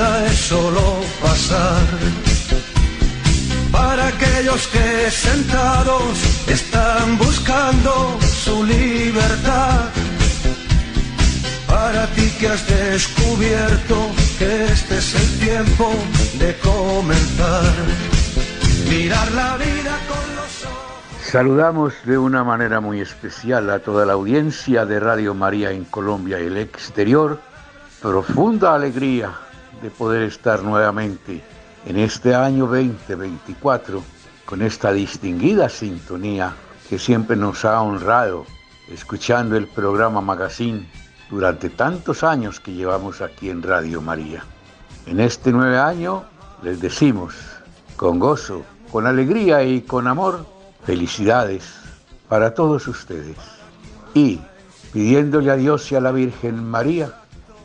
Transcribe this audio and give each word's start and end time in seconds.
vida 0.00 0.26
es 0.26 0.38
solo 0.38 1.00
pasar. 1.20 1.82
Para 3.70 4.08
aquellos 4.08 4.66
que 4.68 5.10
sentados 5.10 6.48
están 6.48 7.18
buscando 7.18 8.18
su 8.20 8.64
libertad. 8.64 9.90
Para 11.66 12.06
ti 12.14 12.30
que 12.38 12.48
has 12.48 12.66
descubierto 12.66 13.96
que 14.38 14.64
este 14.64 14.98
es 14.98 15.14
el 15.14 15.38
tiempo 15.38 15.92
de 16.38 16.56
comenzar. 16.58 17.72
Mirar 18.88 19.30
la 19.32 19.56
vida 19.56 19.94
con 20.08 20.36
los 20.36 20.64
ojos. 20.64 21.30
Saludamos 21.30 21.94
de 22.04 22.18
una 22.18 22.42
manera 22.42 22.80
muy 22.80 23.00
especial 23.00 23.70
a 23.70 23.78
toda 23.78 24.04
la 24.04 24.14
audiencia 24.14 24.84
de 24.84 24.98
Radio 24.98 25.34
María 25.34 25.70
en 25.70 25.84
Colombia 25.84 26.40
y 26.40 26.46
el 26.46 26.56
exterior. 26.56 27.38
Profunda 28.02 28.74
alegría 28.74 29.30
de 29.82 29.90
poder 29.90 30.22
estar 30.22 30.62
nuevamente 30.62 31.42
en 31.86 31.96
este 31.96 32.34
año 32.34 32.66
2024 32.66 34.02
con 34.44 34.62
esta 34.62 34.92
distinguida 34.92 35.68
sintonía 35.68 36.54
que 36.88 36.98
siempre 36.98 37.36
nos 37.36 37.64
ha 37.64 37.80
honrado 37.80 38.44
escuchando 38.88 39.56
el 39.56 39.66
programa 39.68 40.20
Magazine 40.20 40.90
durante 41.30 41.70
tantos 41.70 42.24
años 42.24 42.58
que 42.60 42.72
llevamos 42.72 43.20
aquí 43.20 43.48
en 43.48 43.62
Radio 43.62 44.02
María. 44.02 44.44
En 45.06 45.20
este 45.20 45.52
nuevo 45.52 45.80
año 45.80 46.24
les 46.62 46.80
decimos 46.80 47.34
con 47.96 48.18
gozo, 48.18 48.62
con 48.90 49.06
alegría 49.06 49.62
y 49.62 49.82
con 49.82 50.08
amor, 50.08 50.44
felicidades 50.84 51.64
para 52.28 52.52
todos 52.54 52.88
ustedes. 52.88 53.36
Y 54.14 54.40
pidiéndole 54.92 55.50
a 55.50 55.56
Dios 55.56 55.90
y 55.92 55.94
a 55.94 56.00
la 56.00 56.10
Virgen 56.10 56.64
María 56.64 57.19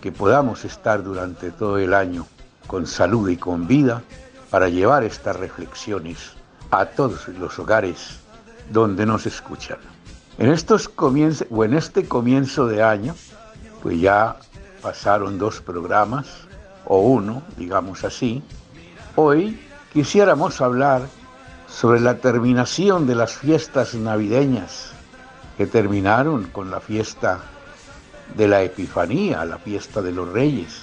que 0.05 0.11
podamos 0.11 0.65
estar 0.65 1.03
durante 1.03 1.49
todo 1.49 1.79
el 1.79 1.91
año 1.91 2.27
con 2.67 2.85
salud 2.85 3.27
y 3.27 3.37
con 3.37 3.65
vida 3.65 4.03
para 4.51 4.69
llevar 4.69 5.03
estas 5.03 5.35
reflexiones 5.35 6.33
a 6.69 6.85
todos 6.85 7.27
los 7.29 7.57
hogares 7.57 8.19
donde 8.69 9.03
nos 9.07 9.25
escuchan. 9.25 9.79
En 10.37 10.51
estos 10.51 10.87
comienzos 10.89 11.47
o 11.49 11.65
en 11.65 11.73
este 11.73 12.07
comienzo 12.07 12.67
de 12.67 12.83
año, 12.83 13.15
pues 13.81 13.99
ya 13.99 14.35
pasaron 14.79 15.39
dos 15.39 15.59
programas 15.59 16.27
o 16.85 16.99
uno, 16.99 17.41
digamos 17.57 18.03
así. 18.03 18.43
Hoy 19.15 19.59
quisiéramos 19.91 20.61
hablar 20.61 21.01
sobre 21.67 21.99
la 21.99 22.17
terminación 22.17 23.07
de 23.07 23.15
las 23.15 23.33
fiestas 23.33 23.95
navideñas 23.95 24.91
que 25.57 25.65
terminaron 25.65 26.43
con 26.43 26.69
la 26.69 26.79
fiesta 26.79 27.39
de 28.33 28.47
la 28.47 28.63
Epifanía, 28.63 29.45
la 29.45 29.57
fiesta 29.57 30.01
de 30.01 30.11
los 30.11 30.29
Reyes. 30.29 30.81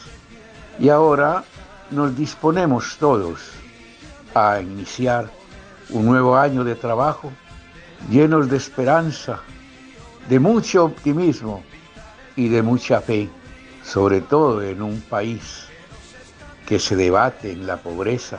Y 0.79 0.89
ahora 0.89 1.45
nos 1.91 2.17
disponemos 2.17 2.97
todos 2.98 3.41
a 4.35 4.61
iniciar 4.61 5.31
un 5.91 6.07
nuevo 6.07 6.37
año 6.37 6.65
de 6.65 6.75
trabajo 6.75 7.31
llenos 8.11 8.48
de 8.48 8.57
esperanza, 8.57 9.41
de 10.29 10.41
mucho 10.41 10.85
optimismo 10.85 11.63
y 12.36 12.48
de 12.48 12.63
mucha 12.63 13.01
fe, 13.01 13.29
sobre 13.85 14.20
todo 14.20 14.63
en 14.63 14.83
un 14.83 15.01
país 15.03 15.67
que 16.67 16.79
se 16.79 16.97
debate 16.97 17.53
en 17.53 17.67
la 17.67 17.77
pobreza, 17.77 18.39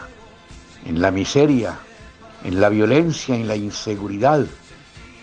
en 0.85 1.01
la 1.01 1.11
miseria, 1.11 1.77
en 2.43 2.59
la 2.59 2.69
violencia, 2.69 3.35
en 3.35 3.47
la 3.47 3.55
inseguridad, 3.55 4.45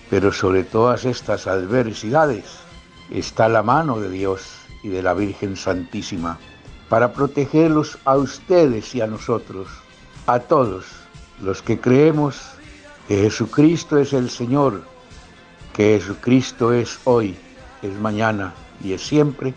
pero 0.08 0.32
sobre 0.32 0.64
todas 0.64 1.04
estas 1.04 1.46
adversidades 1.46 2.44
está 3.10 3.48
la 3.48 3.62
mano 3.62 4.00
de 4.00 4.10
Dios 4.10 4.42
y 4.82 4.88
de 4.88 5.02
la 5.02 5.14
Virgen 5.14 5.56
Santísima 5.56 6.38
para 6.88 7.12
protegerlos 7.12 7.98
a 8.04 8.16
ustedes 8.16 8.94
y 8.94 9.00
a 9.00 9.06
nosotros, 9.06 9.68
a 10.26 10.40
todos 10.40 10.84
los 11.40 11.62
que 11.62 11.80
creemos 11.80 12.40
que 13.08 13.16
Jesucristo 13.22 13.98
es 13.98 14.12
el 14.12 14.30
Señor, 14.30 14.82
que 15.72 15.98
Jesucristo 15.98 16.72
es 16.72 16.98
hoy, 17.04 17.36
es 17.82 17.94
mañana 17.98 18.54
y 18.82 18.92
es 18.92 19.02
siempre, 19.02 19.54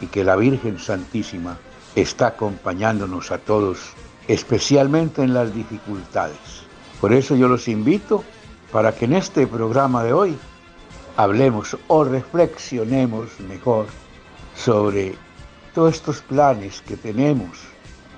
y 0.00 0.06
que 0.06 0.24
la 0.24 0.36
Virgen 0.36 0.78
Santísima 0.78 1.58
está 1.94 2.28
acompañándonos 2.28 3.30
a 3.30 3.38
todos, 3.38 3.78
especialmente 4.28 5.22
en 5.22 5.34
las 5.34 5.54
dificultades. 5.54 6.64
Por 7.00 7.12
eso 7.12 7.36
yo 7.36 7.48
los 7.48 7.68
invito 7.68 8.24
para 8.72 8.94
que 8.94 9.04
en 9.04 9.14
este 9.14 9.46
programa 9.46 10.02
de 10.02 10.12
hoy 10.12 10.36
hablemos 11.16 11.76
o 11.88 12.04
reflexionemos 12.04 13.38
mejor 13.40 13.86
sobre 14.54 15.14
todos 15.74 15.94
estos 15.94 16.20
planes 16.22 16.80
que 16.82 16.96
tenemos 16.96 17.60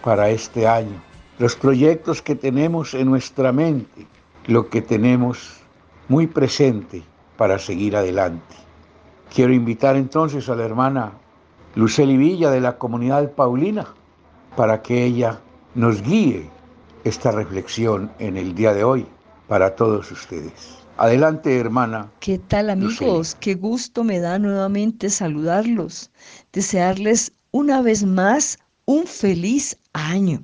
para 0.02 0.30
este 0.30 0.66
año, 0.66 1.02
los 1.38 1.56
proyectos 1.56 2.22
que 2.22 2.34
tenemos 2.34 2.94
en 2.94 3.08
nuestra 3.08 3.52
mente, 3.52 4.06
lo 4.46 4.68
que 4.68 4.82
tenemos 4.82 5.60
muy 6.08 6.26
presente 6.26 7.02
para 7.36 7.58
seguir 7.58 7.96
adelante. 7.96 8.54
Quiero 9.34 9.52
invitar 9.52 9.96
entonces 9.96 10.48
a 10.48 10.54
la 10.54 10.64
hermana 10.64 11.12
Luceli 11.74 12.16
Villa 12.16 12.50
de 12.50 12.60
la 12.60 12.78
comunidad 12.78 13.32
Paulina 13.32 13.86
para 14.56 14.80
que 14.80 15.04
ella 15.04 15.40
nos 15.74 16.00
guíe 16.02 16.48
esta 17.04 17.30
reflexión 17.30 18.10
en 18.18 18.36
el 18.36 18.54
día 18.54 18.72
de 18.72 18.84
hoy 18.84 19.06
para 19.48 19.76
todos 19.76 20.10
ustedes. 20.10 20.85
Adelante, 20.98 21.58
hermana. 21.58 22.10
¿Qué 22.20 22.38
tal, 22.38 22.70
amigos? 22.70 23.36
Qué 23.38 23.54
gusto 23.54 24.02
me 24.02 24.18
da 24.18 24.38
nuevamente 24.38 25.10
saludarlos, 25.10 26.10
desearles 26.52 27.32
una 27.50 27.82
vez 27.82 28.04
más 28.04 28.58
un 28.86 29.06
feliz 29.06 29.76
año. 29.92 30.42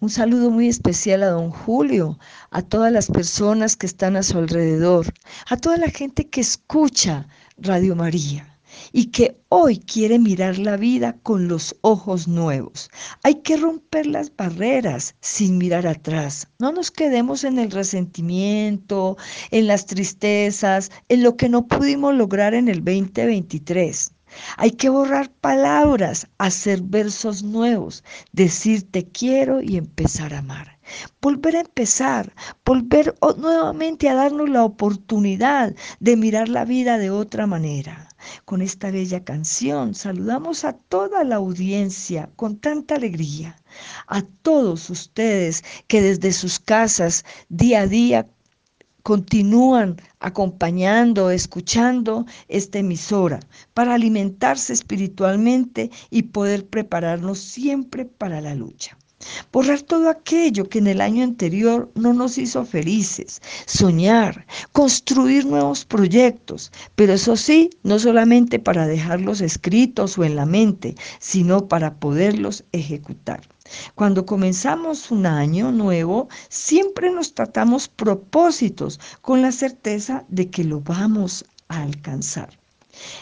Un 0.00 0.08
saludo 0.08 0.50
muy 0.50 0.68
especial 0.68 1.22
a 1.22 1.28
don 1.28 1.50
Julio, 1.50 2.18
a 2.50 2.62
todas 2.62 2.90
las 2.90 3.08
personas 3.08 3.76
que 3.76 3.86
están 3.86 4.16
a 4.16 4.22
su 4.22 4.38
alrededor, 4.38 5.12
a 5.50 5.58
toda 5.58 5.76
la 5.76 5.90
gente 5.90 6.28
que 6.28 6.40
escucha 6.40 7.26
Radio 7.58 7.96
María 7.96 8.57
y 8.92 9.06
que 9.06 9.40
hoy 9.48 9.78
quiere 9.78 10.18
mirar 10.18 10.58
la 10.58 10.76
vida 10.76 11.16
con 11.22 11.48
los 11.48 11.76
ojos 11.80 12.28
nuevos. 12.28 12.90
Hay 13.22 13.36
que 13.36 13.56
romper 13.56 14.06
las 14.06 14.34
barreras 14.34 15.14
sin 15.20 15.58
mirar 15.58 15.86
atrás. 15.86 16.48
No 16.58 16.72
nos 16.72 16.90
quedemos 16.90 17.44
en 17.44 17.58
el 17.58 17.70
resentimiento, 17.70 19.16
en 19.50 19.66
las 19.66 19.86
tristezas, 19.86 20.90
en 21.08 21.22
lo 21.22 21.36
que 21.36 21.48
no 21.48 21.66
pudimos 21.66 22.14
lograr 22.14 22.54
en 22.54 22.68
el 22.68 22.84
2023. 22.84 24.12
Hay 24.56 24.72
que 24.72 24.88
borrar 24.90 25.30
palabras, 25.30 26.28
hacer 26.38 26.82
versos 26.82 27.42
nuevos, 27.42 28.04
decir 28.32 28.90
te 28.90 29.08
quiero 29.08 29.62
y 29.62 29.76
empezar 29.76 30.34
a 30.34 30.38
amar. 30.38 30.78
Volver 31.20 31.56
a 31.56 31.60
empezar, 31.60 32.32
volver 32.64 33.14
nuevamente 33.38 34.08
a 34.08 34.14
darnos 34.14 34.48
la 34.48 34.64
oportunidad 34.64 35.74
de 36.00 36.16
mirar 36.16 36.48
la 36.48 36.64
vida 36.64 36.98
de 36.98 37.10
otra 37.10 37.46
manera. 37.46 38.07
Con 38.44 38.62
esta 38.62 38.90
bella 38.90 39.24
canción 39.24 39.94
saludamos 39.94 40.64
a 40.64 40.74
toda 40.74 41.24
la 41.24 41.36
audiencia 41.36 42.30
con 42.36 42.58
tanta 42.58 42.96
alegría, 42.96 43.56
a 44.06 44.22
todos 44.42 44.90
ustedes 44.90 45.64
que 45.86 46.02
desde 46.02 46.32
sus 46.32 46.58
casas 46.58 47.24
día 47.48 47.80
a 47.82 47.86
día 47.86 48.26
continúan 49.02 49.96
acompañando, 50.20 51.30
escuchando 51.30 52.26
esta 52.48 52.80
emisora 52.80 53.40
para 53.72 53.94
alimentarse 53.94 54.74
espiritualmente 54.74 55.90
y 56.10 56.24
poder 56.24 56.66
prepararnos 56.66 57.38
siempre 57.38 58.04
para 58.04 58.42
la 58.42 58.54
lucha. 58.54 58.97
Borrar 59.52 59.82
todo 59.82 60.08
aquello 60.08 60.68
que 60.68 60.78
en 60.78 60.86
el 60.86 61.00
año 61.00 61.24
anterior 61.24 61.90
no 61.96 62.14
nos 62.14 62.38
hizo 62.38 62.64
felices, 62.64 63.42
soñar, 63.66 64.46
construir 64.70 65.44
nuevos 65.44 65.84
proyectos, 65.84 66.70
pero 66.94 67.14
eso 67.14 67.36
sí, 67.36 67.70
no 67.82 67.98
solamente 67.98 68.60
para 68.60 68.86
dejarlos 68.86 69.40
escritos 69.40 70.16
o 70.18 70.24
en 70.24 70.36
la 70.36 70.46
mente, 70.46 70.94
sino 71.18 71.66
para 71.66 71.94
poderlos 71.94 72.62
ejecutar. 72.70 73.40
Cuando 73.96 74.24
comenzamos 74.24 75.10
un 75.10 75.26
año 75.26 75.72
nuevo, 75.72 76.28
siempre 76.48 77.10
nos 77.10 77.34
tratamos 77.34 77.88
propósitos 77.88 79.00
con 79.20 79.42
la 79.42 79.50
certeza 79.50 80.24
de 80.28 80.48
que 80.48 80.62
lo 80.62 80.80
vamos 80.80 81.44
a 81.68 81.82
alcanzar. 81.82 82.56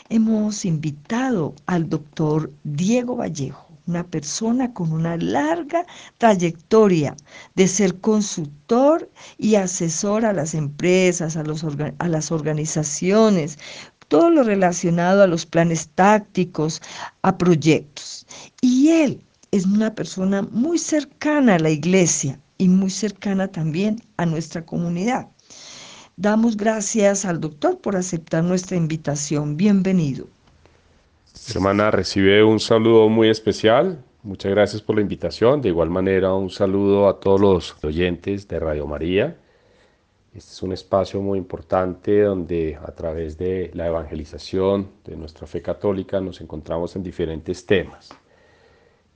Hemos 0.08 0.64
invitado 0.64 1.54
al 1.66 1.88
doctor 1.88 2.52
Diego 2.64 3.16
Vallejo 3.16 3.65
una 3.86 4.04
persona 4.04 4.72
con 4.72 4.92
una 4.92 5.16
larga 5.16 5.86
trayectoria 6.18 7.16
de 7.54 7.68
ser 7.68 8.00
consultor 8.00 9.10
y 9.38 9.54
asesor 9.54 10.24
a 10.24 10.32
las 10.32 10.54
empresas, 10.54 11.36
a, 11.36 11.44
a, 11.98 12.08
las 12.08 12.32
organizaciones, 12.32 13.58
todo 14.08 14.30
lo 14.30 14.42
relacionado 14.42 15.22
a 15.22 15.26
los 15.26 15.46
planes 15.46 15.88
tácticos, 15.94 16.82
a 17.22 17.38
proyectos. 17.38 18.26
Y 18.60 18.88
él 18.88 19.24
es 19.50 19.66
una 19.66 19.94
persona 19.94 20.42
muy 20.42 20.78
cercana 20.78 21.54
a 21.54 21.58
la 21.58 21.70
iglesia 21.70 22.40
y 22.58 22.68
muy 22.68 22.90
cercana 22.90 23.48
también 23.48 24.00
a 24.16 24.26
nuestra 24.26 24.64
comunidad. 24.64 25.28
Damos 26.16 26.56
gracias 26.56 27.24
al 27.24 27.40
doctor 27.40 27.78
por 27.80 27.94
aceptar 27.94 28.42
nuestra 28.42 28.76
invitación. 28.76 29.56
Bienvenido. 29.56 30.35
Hermana, 31.54 31.90
recibe 31.90 32.42
un 32.42 32.58
saludo 32.58 33.08
muy 33.08 33.28
especial. 33.28 34.02
Muchas 34.22 34.50
gracias 34.50 34.82
por 34.82 34.96
la 34.96 35.02
invitación. 35.02 35.60
De 35.60 35.68
igual 35.68 35.90
manera, 35.90 36.34
un 36.34 36.50
saludo 36.50 37.08
a 37.08 37.20
todos 37.20 37.40
los 37.40 37.84
oyentes 37.84 38.48
de 38.48 38.58
Radio 38.58 38.86
María. 38.86 39.36
Este 40.34 40.50
es 40.50 40.62
un 40.62 40.72
espacio 40.72 41.20
muy 41.20 41.38
importante 41.38 42.22
donde 42.22 42.76
a 42.82 42.90
través 42.92 43.38
de 43.38 43.70
la 43.74 43.86
evangelización 43.86 44.88
de 45.04 45.16
nuestra 45.16 45.46
fe 45.46 45.62
católica 45.62 46.20
nos 46.20 46.40
encontramos 46.40 46.96
en 46.96 47.02
diferentes 47.02 47.64
temas. 47.64 48.10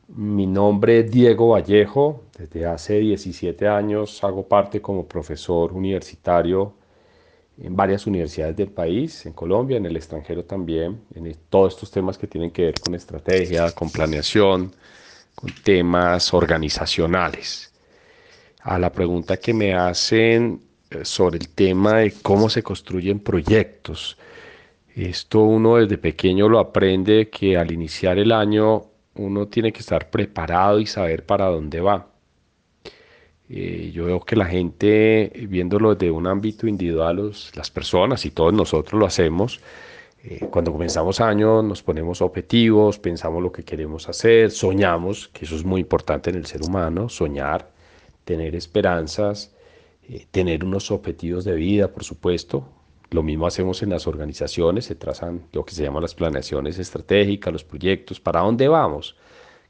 Mi 0.09 0.47
nombre 0.47 1.01
es 1.01 1.11
Diego 1.11 1.49
Vallejo. 1.49 2.23
Desde 2.39 2.67
hace 2.67 2.99
17 3.01 3.67
años 3.67 4.23
hago 4.23 4.47
parte 4.47 4.81
como 4.81 5.07
profesor 5.07 5.73
universitario 5.73 6.75
en 7.63 7.77
varias 7.77 8.07
universidades 8.07 8.57
del 8.57 8.71
país, 8.71 9.27
en 9.27 9.33
Colombia, 9.33 9.77
en 9.77 9.87
el 9.87 9.97
extranjero 9.97 10.45
también, 10.45 11.03
en 11.15 11.37
todos 11.51 11.75
estos 11.75 11.91
temas 11.91 12.17
que 12.17 12.27
tienen 12.27 12.51
que 12.51 12.65
ver 12.65 12.81
con 12.81 12.95
estrategia, 12.95 13.71
con 13.73 13.91
planeación, 13.91 14.73
con 15.35 15.51
temas 15.63 16.33
organizacionales. 16.33 17.73
A 18.63 18.79
la 18.79 18.91
pregunta 18.91 19.37
que 19.37 19.53
me 19.53 19.75
hacen 19.75 20.61
eh, 20.91 21.05
sobre 21.05 21.39
el 21.39 21.49
tema 21.51 21.99
de 21.99 22.13
cómo 22.23 22.49
se 22.49 22.63
construyen 22.63 23.21
proyectos. 23.21 24.17
Esto 24.95 25.41
uno 25.41 25.77
desde 25.77 25.99
pequeño 25.99 26.49
lo 26.49 26.59
aprende 26.59 27.29
que 27.29 27.57
al 27.57 27.73
iniciar 27.73 28.19
el 28.19 28.33
año 28.33 28.87
uno 29.15 29.49
tiene 29.49 29.73
que 29.73 29.81
estar 29.81 30.11
preparado 30.11 30.81
y 30.81 30.87
saber 30.87 31.27
para 31.27 31.47
dónde 31.47 31.81
va. 31.81 32.09
Eh, 33.53 33.91
yo 33.93 34.05
veo 34.05 34.21
que 34.21 34.37
la 34.37 34.47
gente, 34.47 35.33
viéndolo 35.49 35.95
desde 35.97 36.13
un 36.13 36.29
ámbito 36.29 36.69
individual, 36.69 37.33
las 37.55 37.71
personas 37.73 38.25
y 38.25 38.31
todos 38.31 38.55
nosotros 38.55 38.99
lo 38.99 39.07
hacemos, 39.07 39.61
eh, 40.23 40.47
cuando 40.51 40.71
comenzamos 40.71 41.21
año 41.21 41.61
nos 41.61 41.83
ponemos 41.83 42.23
objetivos, 42.23 43.01
pensamos 43.01 43.43
lo 43.43 43.51
que 43.51 43.65
queremos 43.65 44.09
hacer, 44.09 44.53
soñamos, 44.53 45.29
que 45.29 45.47
eso 45.47 45.57
es 45.57 45.65
muy 45.65 45.81
importante 45.81 46.31
en 46.31 46.37
el 46.37 46.47
ser 46.47 46.63
humano, 46.63 47.09
soñar, 47.09 47.71
tener 48.25 48.55
esperanzas, 48.55 49.53
eh, 50.09 50.27
tener 50.31 50.65
unos 50.65 50.93
objetivos 50.93 51.45
de 51.45 51.55
vida, 51.57 51.89
por 51.89 52.05
supuesto. 52.05 52.69
Lo 53.11 53.25
mismo 53.25 53.49
hacemos 53.49 53.83
en 53.83 53.91
las 53.91 54.07
organizaciones, 54.07 54.85
se 54.85 54.95
trazan 54.95 55.43
lo 55.53 55.65
que 55.65 55.75
se 55.75 55.83
llaman 55.83 56.03
las 56.03 56.15
planeaciones 56.15 56.79
estratégicas, 56.79 57.53
los 57.53 57.65
proyectos, 57.65 58.21
para 58.21 58.41
dónde 58.43 58.69
vamos 58.69 59.17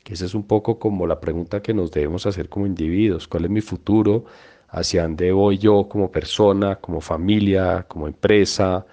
que 0.04 0.14
esa 0.14 0.26
es 0.26 0.34
un 0.34 0.44
poco 0.46 0.78
como 0.78 1.06
la 1.06 1.20
pregunta 1.20 1.62
que 1.62 1.74
nos 1.74 1.90
debemos 1.90 2.26
hacer 2.26 2.48
como 2.48 2.66
individuos, 2.66 3.28
¿cuál 3.28 3.44
es 3.44 3.50
mi 3.50 3.60
futuro? 3.60 4.24
¿Hacia 4.68 5.02
dónde 5.02 5.32
voy 5.32 5.58
yo 5.58 5.88
como 5.88 6.10
persona, 6.10 6.76
como 6.76 7.00
familia, 7.00 7.84
como 7.88 8.06
empresa, 8.06 8.86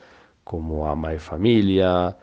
como 0.43 0.87
ama 0.89 1.11
de 1.11 1.19
familia, 1.19 2.17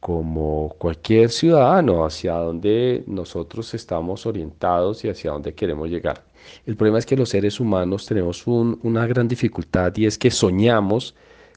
como 0.00 0.74
cualquier 0.78 1.30
ciudadano, 1.30 2.04
hacia 2.04 2.34
dónde 2.34 3.04
nosotros 3.06 3.74
estamos 3.74 4.26
orientados 4.26 5.04
y 5.04 5.08
hacia 5.08 5.32
dónde 5.32 5.54
queremos 5.54 5.88
llegar? 5.90 6.24
El 6.64 6.76
problema 6.76 6.98
es 6.98 7.06
que 7.06 7.16
los 7.16 7.30
seres 7.30 7.60
humanos 7.60 8.06
tenemos 8.06 8.46
una 8.46 9.06
gran 9.06 9.28
dificultad 9.28 9.92
y 9.96 10.06
es 10.06 10.18
que 10.18 10.30
soñamos, 10.30 11.14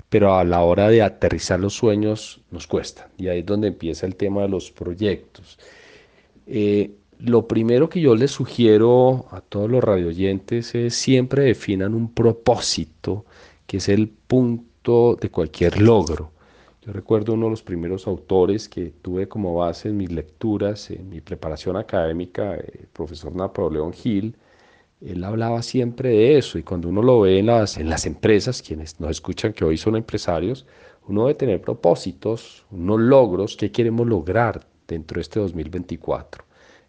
pero 0.10 0.36
a 0.36 0.44
la 0.44 0.62
hora 0.64 0.90
de 0.90 1.02
aterrizar 1.04 1.60
los 1.60 1.74
sueños 1.76 2.42
nos 2.52 2.68
cuesta. 2.68 3.10
Y 3.18 3.28
ahí 3.28 3.40
es 3.40 3.46
donde 3.46 3.68
empieza 3.68 4.06
el 4.08 4.16
tema 4.16 4.42
de 4.42 4.50
los 4.50 4.72
proyectos. 4.72 5.60
Eh, 6.52 6.96
lo 7.20 7.48
primero 7.48 7.90
que 7.90 8.02
yo 8.02 8.16
les 8.16 8.32
sugiero 8.32 9.28
a 9.30 9.42
todos 9.42 9.70
los 9.70 9.84
radioyentes 9.84 10.74
es 10.74 10.96
siempre 10.96 11.44
definan 11.44 11.94
un 11.94 12.12
propósito, 12.12 13.26
que 13.68 13.78
es 13.78 13.88
el 13.88 14.10
punto 14.10 15.16
de 15.22 15.30
cualquier 15.30 15.80
logro. 15.80 16.32
Yo 16.82 16.92
recuerdo 16.92 17.34
uno 17.34 17.46
de 17.46 17.52
los 17.52 17.62
primeros 17.62 18.08
autores 18.08 18.68
que 18.68 18.92
tuve 19.02 19.28
como 19.28 19.54
base 19.54 19.90
en 19.90 19.98
mis 19.98 20.12
lecturas, 20.12 20.90
en 20.90 21.08
mi 21.10 21.22
preparación 21.22 21.76
académica, 21.78 22.56
el 22.56 22.88
profesor 22.94 23.36
Napoleón 23.36 23.94
Hill, 24.04 24.36
él 25.02 25.24
hablaba 25.24 25.62
siempre 25.62 26.10
de 26.10 26.38
eso 26.40 26.58
y 26.58 26.64
cuando 26.64 26.90
uno 26.90 27.04
lo 27.04 27.22
ve 27.22 27.40
en 27.40 27.46
las, 27.46 27.78
en 27.78 27.90
las 27.90 28.08
empresas, 28.08 28.64
quienes 28.64 29.00
nos 29.00 29.12
escuchan 29.12 29.54
que 29.54 29.66
hoy 29.66 29.78
son 29.78 29.96
empresarios, 29.96 30.66
uno 31.08 31.28
debe 31.28 31.36
tener 31.36 31.62
propósitos, 31.62 32.66
unos 32.72 33.00
logros, 33.00 33.56
qué 33.56 33.72
queremos 33.72 34.08
lograr 34.08 34.68
dentro 34.96 35.16
de 35.16 35.22
este 35.22 35.40
2024. 35.40 36.44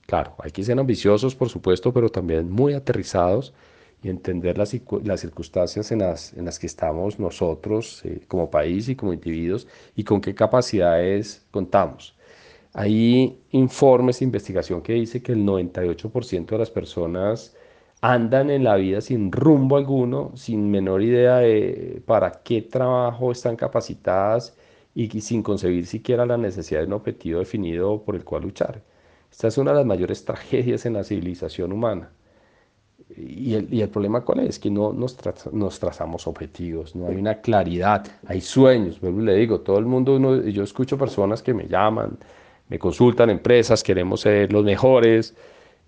Claro, 0.07 0.35
hay 0.39 0.51
que 0.51 0.65
ser 0.65 0.79
ambiciosos, 0.79 1.35
por 1.37 1.49
supuesto, 1.49 1.93
pero 1.93 2.09
también 2.09 2.51
muy 2.51 2.75
aterrizados 2.75 3.55
y 4.03 4.09
entender 4.09 4.59
las, 4.59 4.75
las 5.05 5.21
circunstancias 5.21 5.93
en 5.93 6.01
las, 6.01 6.33
en 6.35 6.45
las 6.47 6.59
que 6.59 6.67
estamos 6.67 7.19
nosotros 7.19 8.03
eh, 8.05 8.21
como 8.27 8.51
país 8.51 8.89
y 8.89 8.97
como 8.97 9.13
individuos 9.13 9.69
y 9.95 10.05
con 10.05 10.21
qué 10.21 10.35
capacidades 10.35 11.47
contamos. 11.51 12.17
Hay 12.73 13.39
informes 13.51 14.23
investigación 14.23 14.81
que 14.83 14.95
dice 14.95 15.23
que 15.23 15.33
el 15.33 15.45
98% 15.45 16.47
de 16.47 16.59
las 16.59 16.71
personas 16.71 17.57
andan 18.01 18.51
en 18.51 18.65
la 18.65 18.77
vida 18.77 19.01
sin 19.01 19.31
rumbo 19.33 19.77
alguno, 19.77 20.33
sin 20.35 20.71
menor 20.71 21.03
idea 21.03 21.39
de 21.39 22.03
para 22.07 22.43
qué 22.43 22.63
trabajo 22.63 23.33
están 23.33 23.57
capacitadas 23.57 24.57
y 24.95 25.21
sin 25.21 25.43
concebir 25.43 25.87
siquiera 25.87 26.27
la 26.27 26.37
necesidad 26.37 26.81
de 26.81 26.87
un 26.87 26.95
objetivo 26.95 27.39
definido 27.39 28.03
por 28.03 28.17
el 28.17 28.25
cual 28.25 28.43
luchar. 28.43 28.83
Esta 29.31 29.49
es 29.49 29.59
una 29.59 29.71
de 29.71 29.79
las 29.79 29.87
mayores 29.87 30.25
tragedias 30.25 30.87
en 30.87 30.95
la 30.95 31.05
civilización 31.05 31.73
humana. 31.73 32.11
Y 33.17 33.55
el, 33.55 33.73
y 33.73 33.83
el 33.83 33.89
problema 33.89 34.21
cuál 34.23 34.41
es? 34.41 34.59
Que 34.59 34.71
no 34.71 34.93
nos, 34.93 35.17
nos, 35.53 35.81
trazamos 35.81 36.27
objetivos, 36.27 36.95
no 36.95 37.09
hay 37.09 37.17
una 37.17 37.41
claridad, 37.41 38.07
hay 38.27 38.41
sueños, 38.41 39.03
le 39.03 39.35
digo, 39.35 39.61
todo 39.61 39.79
el 39.79 39.87
mundo, 39.87 40.43
yo 40.43 40.63
escucho 40.63 40.97
personas 40.97 41.43
que 41.43 41.53
me 41.53 41.67
llaman, 41.67 42.19
me 42.69 42.79
consultan, 42.79 43.31
empresas, 43.31 43.83
queremos 43.83 44.21
ser 44.21 44.53
los 44.53 44.65
mejores, 44.65 45.35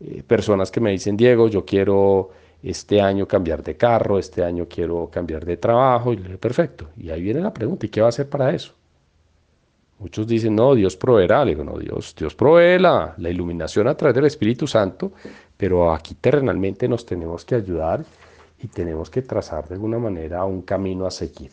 eh, 0.00 0.22
personas 0.26 0.70
que 0.72 0.80
me 0.80 0.90
dicen, 0.90 1.16
Diego, 1.16 1.48
yo 1.48 1.64
quiero 1.64 2.30
este 2.62 3.00
año 3.00 3.26
cambiar 3.28 3.62
de 3.62 3.76
carro, 3.76 4.18
este 4.18 4.42
año 4.42 4.66
quiero 4.68 5.08
cambiar 5.10 5.44
de 5.44 5.56
trabajo, 5.56 6.12
y 6.12 6.16
le 6.16 6.24
digo, 6.24 6.38
perfecto. 6.40 6.88
Y 6.96 7.10
ahí 7.10 7.22
viene 7.22 7.40
la 7.40 7.52
pregunta, 7.52 7.86
¿y 7.86 7.88
qué 7.88 8.00
va 8.00 8.08
a 8.08 8.10
hacer 8.10 8.28
para 8.28 8.52
eso? 8.52 8.74
Muchos 10.02 10.26
dicen, 10.26 10.56
no, 10.56 10.74
Dios 10.74 10.96
proveerá. 10.96 11.44
Le 11.44 11.52
digo, 11.52 11.62
no, 11.62 11.78
Dios, 11.78 12.14
Dios 12.18 12.34
provee 12.34 12.78
la, 12.80 13.14
la 13.16 13.30
iluminación 13.30 13.86
a 13.86 13.94
través 13.94 14.16
del 14.16 14.24
Espíritu 14.24 14.66
Santo, 14.66 15.12
pero 15.56 15.94
aquí 15.94 16.14
terrenalmente 16.14 16.88
nos 16.88 17.06
tenemos 17.06 17.44
que 17.44 17.54
ayudar 17.54 18.04
y 18.60 18.66
tenemos 18.66 19.08
que 19.10 19.22
trazar 19.22 19.68
de 19.68 19.74
alguna 19.74 19.98
manera 19.98 20.44
un 20.44 20.62
camino 20.62 21.06
a 21.06 21.10
seguir. 21.12 21.52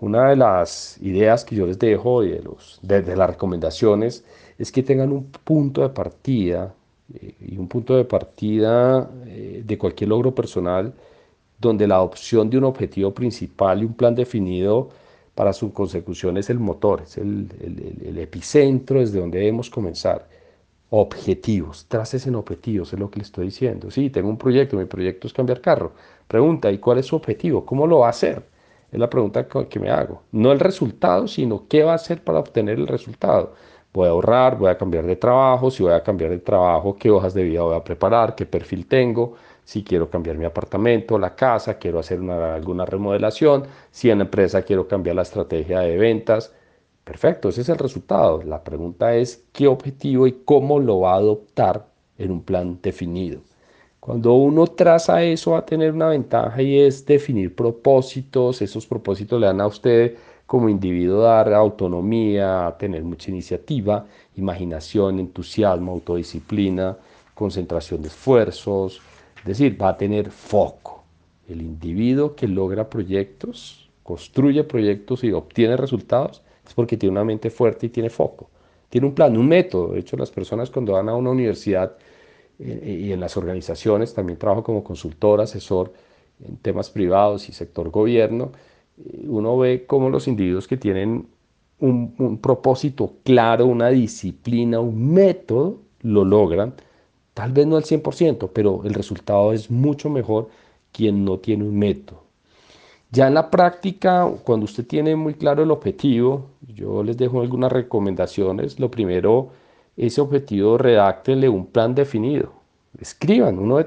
Una 0.00 0.28
de 0.28 0.36
las 0.36 0.98
ideas 1.00 1.42
que 1.42 1.56
yo 1.56 1.66
les 1.66 1.78
dejo 1.78 2.22
y 2.22 2.32
de, 2.32 2.42
los, 2.42 2.80
las 2.82 3.30
recomendaciones 3.30 4.24
es 4.58 4.70
que 4.70 4.82
tengan 4.82 5.10
un 5.10 5.24
punto 5.24 5.80
de 5.80 5.88
partida 5.88 6.74
eh, 7.14 7.34
y 7.40 7.56
un 7.56 7.68
punto 7.68 7.96
de 7.96 8.04
partida 8.04 9.10
eh, 9.26 9.62
de 9.64 9.78
cualquier 9.78 10.10
logro 10.10 10.34
personal 10.34 10.92
donde 11.58 11.86
la 11.86 12.02
opción 12.02 12.50
de 12.50 12.58
un 12.58 12.64
objetivo 12.64 13.14
principal 13.14 13.80
y 13.80 13.86
un 13.86 13.94
plan 13.94 14.14
definido 14.14 14.90
para 15.34 15.52
su 15.52 15.72
consecución 15.72 16.36
es 16.36 16.50
el 16.50 16.58
motor, 16.58 17.02
es 17.02 17.18
el, 17.18 17.48
el, 17.60 18.18
epicentro 18.18 19.00
desde 19.00 19.20
donde 19.20 19.38
debemos 19.38 19.70
comenzar. 19.70 20.28
Objetivos, 20.90 21.86
traces 21.88 22.26
en 22.26 22.36
objetivos, 22.36 22.92
es 22.92 22.98
lo 23.00 23.10
que 23.10 23.18
le 23.18 23.24
estoy 23.24 23.46
diciendo. 23.46 23.90
Sí, 23.90 24.10
tengo 24.10 24.28
un 24.28 24.38
proyecto, 24.38 24.76
mi 24.76 24.84
proyecto 24.84 25.26
es 25.26 25.32
cambiar 25.32 25.60
carro. 25.60 25.92
Pregunta, 26.28 26.70
¿y 26.70 26.78
cuál 26.78 26.98
es 26.98 27.06
su 27.06 27.16
objetivo? 27.16 27.66
¿Cómo 27.66 27.86
lo 27.86 28.00
va 28.00 28.06
a 28.08 28.10
hacer? 28.10 28.44
Es 28.92 29.00
la 29.00 29.10
pregunta 29.10 29.48
que 29.48 29.80
me 29.80 29.90
hago. 29.90 30.22
No 30.30 30.52
el 30.52 30.60
resultado, 30.60 31.26
sino 31.26 31.66
qué 31.68 31.82
va 31.82 31.92
a 31.92 31.96
hacer 31.96 32.22
para 32.22 32.38
obtener 32.38 32.78
el 32.78 32.86
resultado. 32.86 33.54
Voy 33.92 34.06
a 34.06 34.10
ahorrar, 34.10 34.56
voy 34.56 34.70
a 34.70 34.78
cambiar 34.78 35.04
de 35.06 35.16
trabajo, 35.16 35.70
si 35.70 35.82
voy 35.82 35.92
a 35.92 36.02
cambiar 36.02 36.30
de 36.30 36.38
trabajo, 36.38 36.96
qué 36.96 37.10
hojas 37.10 37.34
de 37.34 37.42
vida 37.44 37.62
voy 37.62 37.76
a 37.76 37.82
preparar, 37.82 38.34
qué 38.36 38.46
perfil 38.46 38.86
tengo, 38.86 39.34
si 39.64 39.82
quiero 39.82 40.10
cambiar 40.10 40.36
mi 40.36 40.44
apartamento, 40.44 41.18
la 41.18 41.34
casa, 41.34 41.78
quiero 41.78 41.98
hacer 41.98 42.20
alguna 42.20 42.84
remodelación, 42.84 43.64
si 43.90 44.10
en 44.10 44.18
la 44.18 44.24
empresa 44.24 44.62
quiero 44.62 44.86
cambiar 44.86 45.16
la 45.16 45.22
estrategia 45.22 45.80
de 45.80 45.96
ventas. 45.96 46.52
Perfecto, 47.02 47.48
ese 47.48 47.62
es 47.62 47.68
el 47.68 47.78
resultado. 47.78 48.42
La 48.42 48.62
pregunta 48.62 49.14
es 49.14 49.44
qué 49.52 49.66
objetivo 49.66 50.26
y 50.26 50.42
cómo 50.44 50.80
lo 50.80 51.00
va 51.00 51.12
a 51.14 51.16
adoptar 51.16 51.86
en 52.18 52.30
un 52.30 52.42
plan 52.42 52.78
definido. 52.82 53.40
Cuando 54.00 54.34
uno 54.34 54.66
traza 54.66 55.22
eso 55.22 55.52
va 55.52 55.60
a 55.60 55.66
tener 55.66 55.92
una 55.92 56.08
ventaja 56.08 56.60
y 56.60 56.78
es 56.80 57.06
definir 57.06 57.54
propósitos. 57.54 58.60
Esos 58.60 58.86
propósitos 58.86 59.40
le 59.40 59.46
dan 59.46 59.62
a 59.62 59.66
usted 59.66 60.16
como 60.46 60.68
individuo 60.68 61.22
dar 61.22 61.52
autonomía, 61.54 62.74
tener 62.78 63.02
mucha 63.02 63.30
iniciativa, 63.30 64.06
imaginación, 64.36 65.18
entusiasmo, 65.18 65.92
autodisciplina, 65.92 66.98
concentración 67.34 68.02
de 68.02 68.08
esfuerzos, 68.08 69.00
es 69.44 69.58
decir, 69.58 69.80
va 69.80 69.90
a 69.90 69.96
tener 69.98 70.30
foco. 70.30 71.04
El 71.46 71.60
individuo 71.60 72.34
que 72.34 72.48
logra 72.48 72.88
proyectos, 72.88 73.90
construye 74.02 74.64
proyectos 74.64 75.22
y 75.22 75.32
obtiene 75.32 75.76
resultados 75.76 76.42
es 76.66 76.72
porque 76.72 76.96
tiene 76.96 77.12
una 77.12 77.24
mente 77.24 77.50
fuerte 77.50 77.86
y 77.86 77.88
tiene 77.90 78.08
foco. 78.08 78.48
Tiene 78.88 79.06
un 79.06 79.14
plan, 79.14 79.36
un 79.36 79.46
método. 79.46 79.92
De 79.92 80.00
hecho, 80.00 80.16
las 80.16 80.30
personas 80.30 80.70
cuando 80.70 80.94
van 80.94 81.10
a 81.10 81.14
una 81.14 81.28
universidad 81.28 81.94
eh, 82.58 83.02
y 83.06 83.12
en 83.12 83.20
las 83.20 83.36
organizaciones, 83.36 84.14
también 84.14 84.38
trabajo 84.38 84.62
como 84.62 84.82
consultor, 84.82 85.42
asesor 85.42 85.92
en 86.42 86.56
temas 86.56 86.88
privados 86.88 87.50
y 87.50 87.52
sector 87.52 87.90
gobierno, 87.90 88.52
eh, 88.96 89.26
uno 89.28 89.58
ve 89.58 89.84
cómo 89.86 90.08
los 90.08 90.26
individuos 90.26 90.66
que 90.66 90.78
tienen 90.78 91.28
un 91.80 92.38
propósito 92.40 93.16
claro, 93.24 93.66
una 93.66 93.90
disciplina, 93.90 94.80
un 94.80 95.12
método, 95.12 95.80
lo 96.00 96.24
logran, 96.24 96.72
tal 97.34 97.52
vez 97.52 97.66
no 97.66 97.76
al 97.76 97.84
100%, 97.84 98.50
pero 98.52 98.82
el 98.84 98.94
resultado 98.94 99.52
es 99.52 99.70
mucho 99.70 100.08
mejor 100.08 100.48
quien 100.92 101.24
no 101.24 101.38
tiene 101.38 101.64
un 101.64 101.78
método. 101.78 102.22
Ya 103.10 103.28
en 103.28 103.34
la 103.34 103.50
práctica, 103.50 104.28
cuando 104.44 104.64
usted 104.64 104.86
tiene 104.86 105.14
muy 105.14 105.34
claro 105.34 105.62
el 105.62 105.70
objetivo, 105.70 106.46
yo 106.74 107.04
les 107.04 107.16
dejo 107.16 107.42
algunas 107.42 107.70
recomendaciones. 107.70 108.80
Lo 108.80 108.90
primero, 108.90 109.50
ese 109.96 110.20
objetivo, 110.20 110.78
redáctenle 110.78 111.48
un 111.48 111.66
plan 111.66 111.94
definido. 111.94 112.52
Escriban, 113.00 113.58
uno 113.58 113.76
de 113.78 113.84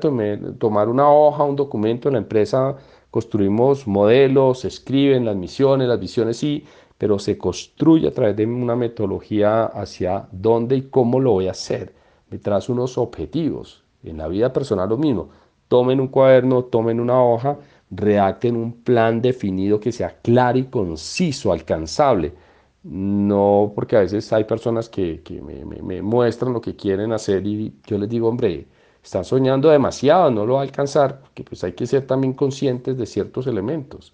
tomar 0.60 0.88
una 0.88 1.10
hoja, 1.12 1.44
un 1.44 1.58
documento 1.58 2.08
en 2.08 2.14
la 2.14 2.20
empresa, 2.20 2.78
construimos 3.12 3.86
modelos, 3.88 4.64
escriben 4.64 5.26
las 5.26 5.36
misiones, 5.36 5.88
las 5.90 6.00
visiones, 6.00 6.38
sí, 6.38 6.64
pero 6.98 7.20
se 7.20 7.38
construye 7.38 8.08
a 8.08 8.12
través 8.12 8.36
de 8.36 8.46
una 8.46 8.76
metodología 8.76 9.66
hacia 9.66 10.28
dónde 10.32 10.78
y 10.78 10.82
cómo 10.84 11.20
lo 11.20 11.32
voy 11.32 11.48
a 11.48 11.52
hacer. 11.52 11.97
Detrás 12.30 12.70
unos 12.70 12.98
objetivos. 12.98 13.84
En 14.04 14.18
la 14.18 14.28
vida 14.28 14.54
personal 14.54 14.90
lo 14.90 14.98
mismo. 14.98 15.30
Tomen 15.68 16.00
un 16.00 16.08
cuaderno, 16.08 16.64
tomen 16.64 17.00
una 17.00 17.22
hoja, 17.22 17.58
redacten 17.92 18.56
un 18.56 18.72
plan 18.84 19.22
definido 19.22 19.80
que 19.80 19.92
sea 19.92 20.20
claro 20.22 20.58
y 20.58 20.66
conciso, 20.66 21.52
alcanzable. 21.52 22.34
No, 22.84 23.74
porque 23.76 23.98
a 23.98 24.00
veces 24.02 24.32
hay 24.32 24.46
personas 24.46 24.88
que, 24.88 25.22
me, 25.82 26.02
muestran 26.02 26.54
lo 26.54 26.62
que 26.62 26.76
quieren 26.76 27.12
hacer 27.12 27.46
y 27.46 27.74
yo 27.86 27.98
les 27.98 28.08
digo, 28.10 28.30
hombre, 28.30 28.68
están 29.04 29.26
soñando 29.26 29.70
demasiado, 29.70 30.32
no 30.32 30.46
lo 30.46 30.56
va 30.56 30.62
a 30.62 30.64
alcanzar, 30.64 31.20
porque 31.22 31.44
pues 31.44 31.64
hay 31.64 31.74
que 31.74 31.86
ser 31.88 32.08
también 32.08 32.34
conscientes 32.34 32.98
de 32.98 33.06
ciertos 33.06 33.48
elementos. 33.48 34.14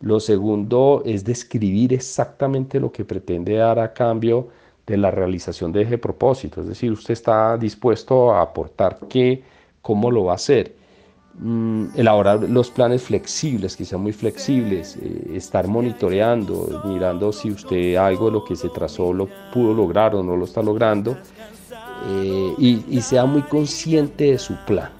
Lo 0.00 0.20
segundo 0.20 1.02
es 1.06 1.24
describir 1.24 1.94
exactamente 1.94 2.78
lo 2.80 2.92
que 2.92 3.04
pretende 3.04 3.54
dar 3.54 3.78
a 3.78 3.94
cambio 3.94 4.48
de 4.86 4.96
la 4.96 5.10
realización 5.10 5.72
de 5.72 5.82
ese 5.82 5.98
propósito, 5.98 6.60
es 6.60 6.66
decir, 6.66 6.92
usted 6.92 7.12
está 7.12 7.56
dispuesto 7.56 8.34
a 8.34 8.42
aportar 8.42 8.98
qué, 9.08 9.42
cómo 9.80 10.10
lo 10.10 10.24
va 10.24 10.32
a 10.32 10.36
hacer. 10.36 10.74
Mm, 11.36 11.86
elaborar 11.96 12.48
los 12.48 12.70
planes 12.70 13.02
flexibles, 13.02 13.76
que 13.76 13.84
sean 13.84 14.02
muy 14.02 14.12
flexibles, 14.12 14.96
eh, 15.02 15.32
estar 15.34 15.66
monitoreando, 15.66 16.82
mirando 16.84 17.32
si 17.32 17.50
usted 17.50 17.96
algo 17.96 18.26
de 18.26 18.32
lo 18.32 18.44
que 18.44 18.54
se 18.54 18.68
trazó 18.68 19.12
lo 19.12 19.28
pudo 19.52 19.74
lograr 19.74 20.14
o 20.14 20.22
no 20.22 20.36
lo 20.36 20.44
está 20.44 20.62
logrando, 20.62 21.16
eh, 22.08 22.54
y, 22.88 23.00
sea 23.00 23.24
muy 23.24 23.42
consciente 23.42 24.24
de 24.32 24.38
su 24.38 24.54
plan. 24.64 24.90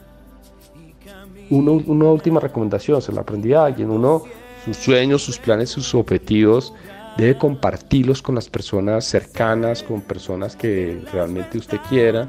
una 1.51 2.09
última 2.09 2.41
recomendación, 2.41 3.01
se 3.01 3.13
la 3.13 3.21
aprendí 3.21 3.53
a 3.53 3.67
alguien, 3.67 3.91
uno, 3.91 4.23
sus 4.65 4.77
sueños, 4.79 5.23
sus 5.23 5.39
planes, 5.39 5.71
sus 5.71 5.95
objetivos, 5.95 6.73
debe 7.17 7.37
compartirlos 7.39 8.23
con 8.23 8.35
las 8.35 8.49
personas 8.49 9.05
cercanas, 9.05 9.83
con 9.83 10.01
personas 10.01 10.57
que 10.57 11.03
realmente 11.13 11.59
usted 11.59 11.79
quiera, 11.89 12.29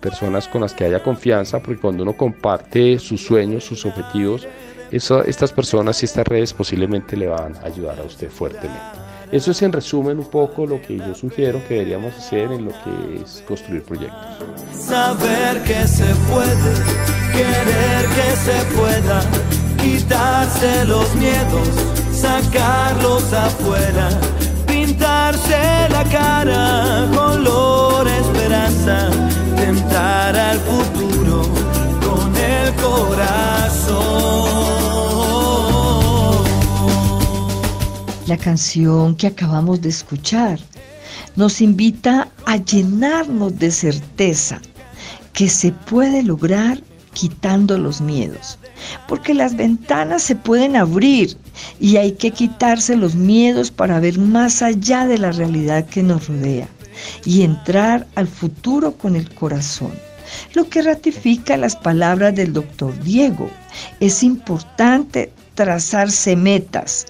personas 0.00 0.48
con 0.48 0.62
las 0.62 0.74
que 0.74 0.84
haya 0.84 1.02
confianza, 1.02 1.60
porque 1.60 1.80
cuando 1.80 2.02
uno 2.02 2.16
comparte 2.16 2.98
sus 2.98 3.24
sueños, 3.24 3.64
sus 3.64 3.86
objetivos, 3.86 4.46
estas 4.90 5.52
personas 5.52 6.02
y 6.02 6.06
estas 6.06 6.26
redes 6.26 6.52
posiblemente 6.52 7.16
le 7.16 7.26
van 7.26 7.56
a 7.56 7.66
ayudar 7.66 7.98
a 7.98 8.02
usted 8.02 8.30
fuertemente. 8.30 8.80
Eso 9.32 9.50
es 9.50 9.60
en 9.62 9.72
resumen 9.72 10.18
un 10.20 10.30
poco 10.30 10.66
lo 10.66 10.80
que 10.80 10.96
yo 10.98 11.12
sugiero 11.12 11.60
que 11.66 11.74
deberíamos 11.74 12.14
hacer 12.14 12.52
en 12.52 12.66
lo 12.66 12.70
que 12.70 13.22
es 13.22 13.42
construir 13.46 13.82
proyectos. 13.82 14.20
Saber 14.72 15.60
que 15.64 15.86
se 15.88 16.04
puede, 16.30 16.72
querer 17.32 18.06
que 18.14 18.36
se 18.36 18.76
pueda, 18.76 19.20
quitarse 19.82 20.84
los 20.84 21.12
miedos, 21.16 21.68
sacarlos 22.26 23.32
afuera, 23.32 24.08
pintarse 24.66 25.88
la 25.90 26.04
cara, 26.10 27.08
color 27.14 28.08
esperanza, 28.08 29.10
tentar 29.56 30.36
al 30.36 30.58
futuro 30.58 31.42
con 32.06 32.36
el 32.36 32.74
corazón. 32.74 34.06
La 38.26 38.36
canción 38.36 39.14
que 39.14 39.28
acabamos 39.28 39.80
de 39.80 39.90
escuchar 39.90 40.58
nos 41.36 41.60
invita 41.60 42.28
a 42.44 42.56
llenarnos 42.56 43.56
de 43.58 43.70
certeza 43.70 44.60
que 45.32 45.48
se 45.48 45.70
puede 45.70 46.22
lograr 46.22 46.80
quitando 47.12 47.78
los 47.78 48.00
miedos, 48.00 48.58
porque 49.08 49.34
las 49.34 49.56
ventanas 49.56 50.22
se 50.22 50.36
pueden 50.36 50.76
abrir 50.76 51.36
y 51.80 51.96
hay 51.96 52.12
que 52.12 52.30
quitarse 52.30 52.96
los 52.96 53.14
miedos 53.14 53.70
para 53.70 54.00
ver 54.00 54.18
más 54.18 54.62
allá 54.62 55.06
de 55.06 55.18
la 55.18 55.32
realidad 55.32 55.86
que 55.86 56.02
nos 56.02 56.28
rodea 56.28 56.68
y 57.24 57.42
entrar 57.42 58.06
al 58.14 58.26
futuro 58.26 58.92
con 58.92 59.16
el 59.16 59.32
corazón. 59.34 59.92
Lo 60.54 60.68
que 60.68 60.82
ratifica 60.82 61.56
las 61.56 61.76
palabras 61.76 62.34
del 62.34 62.52
doctor 62.52 62.98
Diego. 63.02 63.48
Es 64.00 64.22
importante 64.22 65.32
trazarse 65.54 66.34
metas, 66.36 67.06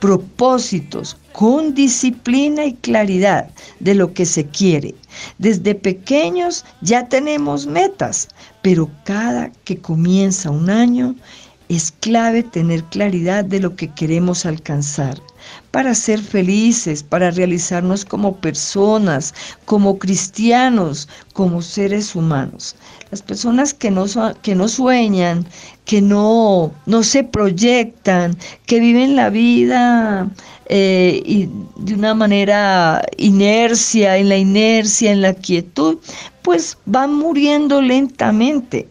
propósitos 0.00 1.16
con 1.32 1.74
disciplina 1.74 2.64
y 2.64 2.74
claridad 2.74 3.50
de 3.80 3.94
lo 3.94 4.12
que 4.12 4.24
se 4.24 4.46
quiere. 4.46 4.94
Desde 5.38 5.74
pequeños 5.74 6.64
ya 6.80 7.08
tenemos 7.08 7.66
metas, 7.66 8.28
pero 8.62 8.90
cada 9.04 9.50
que 9.64 9.78
comienza 9.78 10.50
un 10.50 10.70
año 10.70 11.14
es 11.68 11.92
clave 11.92 12.42
tener 12.42 12.82
claridad 12.84 13.44
de 13.44 13.60
lo 13.60 13.76
que 13.76 13.88
queremos 13.94 14.44
alcanzar 14.44 15.16
para 15.70 15.94
ser 15.94 16.20
felices, 16.20 17.02
para 17.02 17.30
realizarnos 17.30 18.04
como 18.04 18.36
personas, 18.36 19.32
como 19.64 19.98
cristianos, 19.98 21.08
como 21.32 21.62
seres 21.62 22.14
humanos. 22.14 22.74
Las 23.10 23.22
personas 23.22 23.72
que 23.72 23.90
no, 23.90 24.04
que 24.42 24.54
no 24.54 24.68
sueñan, 24.68 25.46
que 25.84 26.00
no, 26.00 26.72
no 26.86 27.02
se 27.02 27.24
proyectan, 27.24 28.36
que 28.66 28.80
viven 28.80 29.16
la 29.16 29.30
vida 29.30 30.28
eh, 30.66 31.22
y 31.24 31.48
de 31.76 31.94
una 31.94 32.14
manera 32.14 33.02
inercia, 33.16 34.16
en 34.16 34.28
la 34.28 34.36
inercia, 34.36 35.10
en 35.10 35.22
la 35.22 35.34
quietud, 35.34 35.98
pues 36.42 36.76
van 36.86 37.14
muriendo 37.14 37.80
lentamente. 37.82 38.88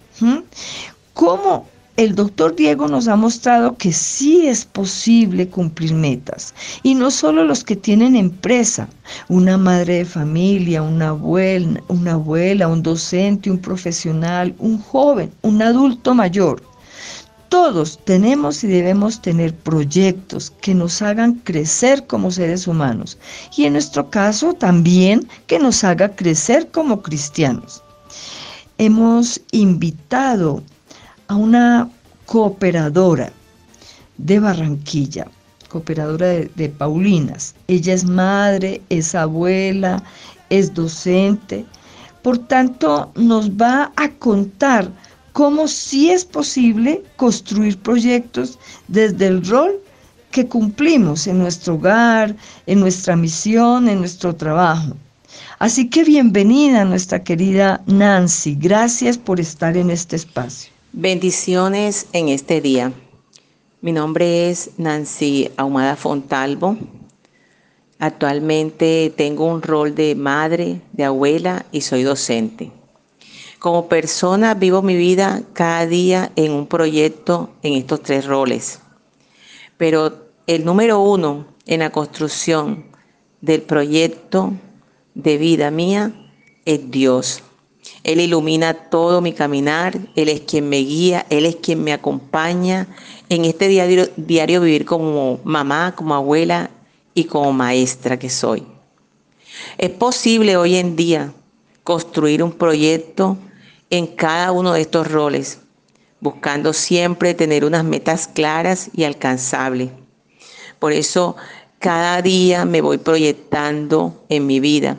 ¿Cómo 1.13 1.65
el 1.99 2.15
doctor 2.15 2.55
Diego 2.55 2.87
nos 2.87 3.09
ha 3.09 3.17
mostrado 3.17 3.75
que 3.75 3.91
sí 3.91 4.47
es 4.47 4.63
posible 4.63 5.49
cumplir 5.49 5.93
metas. 5.93 6.53
Y 6.81 6.95
no 6.95 7.11
solo 7.11 7.43
los 7.43 7.65
que 7.65 7.75
tienen 7.75 8.15
empresa, 8.15 8.87
una 9.27 9.57
madre 9.57 9.95
de 9.95 10.05
familia, 10.05 10.81
una 10.81 11.11
una 11.11 12.11
abuela, 12.13 12.69
un 12.69 12.83
docente, 12.83 13.51
un 13.51 13.59
profesional, 13.59 14.55
un 14.59 14.77
joven, 14.79 15.29
un 15.41 15.61
adulto 15.61 16.15
mayor. 16.15 16.63
Todos 17.49 17.99
tenemos 18.05 18.63
y 18.63 18.67
debemos 18.67 19.21
tener 19.21 19.55
proyectos 19.55 20.51
que 20.61 20.75
nos 20.75 21.01
hagan 21.01 21.33
crecer 21.43 22.05
como 22.05 22.29
seres 22.29 22.67
humanos 22.67 23.17
y 23.57 23.65
en 23.65 23.73
nuestro 23.73 24.07
caso 24.11 24.53
también 24.53 25.27
que 25.47 25.57
nos 25.57 25.83
haga 25.83 26.15
crecer 26.15 26.69
como 26.69 27.01
cristianos. 27.01 27.83
Hemos 28.77 29.41
invitado 29.51 30.61
a 31.27 31.35
una 31.35 31.89
cooperadora 32.27 33.31
de 34.19 34.39
Barranquilla, 34.39 35.25
cooperadora 35.69 36.27
de, 36.27 36.69
Paulinas. 36.77 37.55
Ella 37.67 37.95
es 37.95 38.05
madre, 38.05 38.79
es 38.89 39.15
abuela, 39.15 40.03
es 40.51 40.71
docente. 40.73 41.65
Por 42.21 42.37
tanto, 42.37 43.11
nos 43.15 43.49
va 43.49 43.91
a 43.95 44.09
contar 44.09 44.91
cómo 45.39 45.69
sí 45.69 46.09
es 46.09 46.25
posible 46.25 47.01
construir 47.15 47.77
proyectos 47.77 48.59
desde 48.89 49.27
el 49.27 49.47
rol 49.47 49.71
que 50.31 50.45
cumplimos 50.45 51.27
en 51.27 51.39
nuestro 51.39 51.75
hogar, 51.75 52.35
en 52.65 52.81
nuestra 52.81 53.15
misión, 53.15 53.87
en 53.87 53.99
nuestro 53.99 54.35
trabajo. 54.35 54.97
Así 55.57 55.89
que 55.89 56.03
bienvenida 56.03 56.83
nuestra 56.83 57.23
querida 57.23 57.81
Nancy. 57.85 58.57
Gracias 58.59 59.17
por 59.17 59.39
estar 59.39 59.77
en 59.77 59.91
este 59.91 60.17
espacio. 60.17 60.73
Bendiciones 60.91 62.07
en 62.11 62.27
este 62.27 62.59
día. 62.59 62.91
Mi 63.79 63.93
nombre 63.93 64.49
es 64.49 64.71
Nancy 64.75 65.51
Ahumada 65.55 65.95
Fontalvo. 65.95 66.77
Actualmente 67.97 69.13
tengo 69.15 69.45
un 69.45 69.61
rol 69.61 69.95
de 69.95 70.15
madre, 70.15 70.81
de 70.91 71.05
abuela 71.05 71.65
y 71.71 71.79
soy 71.79 72.03
docente. 72.03 72.73
Como 73.59 73.89
persona 73.89 74.53
vivo 74.53 74.81
mi 74.81 74.95
vida 74.95 75.43
cada 75.51 75.85
día 75.85 76.31
en 76.37 76.53
un 76.53 76.65
proyecto 76.65 77.49
en 77.61 77.73
estos 77.73 78.01
tres 78.01 78.25
roles. 78.25 78.79
Pero 79.75 80.29
el 80.47 80.63
número 80.63 81.01
uno 81.01 81.45
en 81.65 81.81
la 81.81 81.89
construcción 81.89 82.85
del 83.41 83.61
proyecto 83.61 84.53
de 85.13 85.37
vida 85.37 85.71
mía 85.71 86.31
es 86.63 86.89
Dios. 86.89 87.43
Él 88.05 88.21
ilumina 88.21 88.73
todo 88.73 89.19
mi 89.19 89.33
caminar, 89.33 89.99
Él 90.15 90.29
es 90.29 90.39
quien 90.41 90.69
me 90.69 90.77
guía, 90.77 91.25
Él 91.29 91.45
es 91.45 91.57
quien 91.57 91.83
me 91.83 91.91
acompaña 91.91 92.87
en 93.27 93.43
este 93.43 93.67
diario, 93.67 94.07
diario 94.15 94.61
vivir 94.61 94.85
como 94.85 95.41
mamá, 95.43 95.95
como 95.97 96.15
abuela 96.15 96.69
y 97.13 97.25
como 97.25 97.51
maestra 97.51 98.17
que 98.17 98.29
soy. 98.29 98.63
Es 99.77 99.89
posible 99.89 100.55
hoy 100.55 100.77
en 100.77 100.95
día 100.95 101.33
construir 101.83 102.41
un 102.41 102.53
proyecto 102.53 103.37
en 103.89 104.07
cada 104.07 104.51
uno 104.51 104.73
de 104.73 104.81
estos 104.81 105.09
roles, 105.11 105.59
buscando 106.19 106.73
siempre 106.73 107.33
tener 107.33 107.65
unas 107.65 107.83
metas 107.83 108.27
claras 108.27 108.89
y 108.93 109.03
alcanzables. 109.03 109.89
Por 110.79 110.93
eso 110.93 111.35
cada 111.79 112.21
día 112.21 112.65
me 112.65 112.81
voy 112.81 112.97
proyectando 112.97 114.23
en 114.29 114.45
mi 114.45 114.59
vida. 114.59 114.97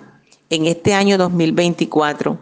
En 0.48 0.66
este 0.66 0.94
año 0.94 1.18
2024, 1.18 2.38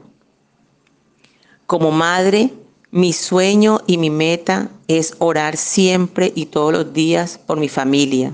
como 1.67 1.91
madre, 1.91 2.53
mi 2.91 3.13
sueño 3.13 3.81
y 3.87 3.99
mi 3.99 4.09
meta 4.09 4.71
es 4.87 5.15
orar 5.19 5.59
siempre 5.59 6.33
y 6.35 6.47
todos 6.47 6.73
los 6.73 6.93
días 6.95 7.39
por 7.39 7.59
mi 7.59 7.69
familia, 7.69 8.33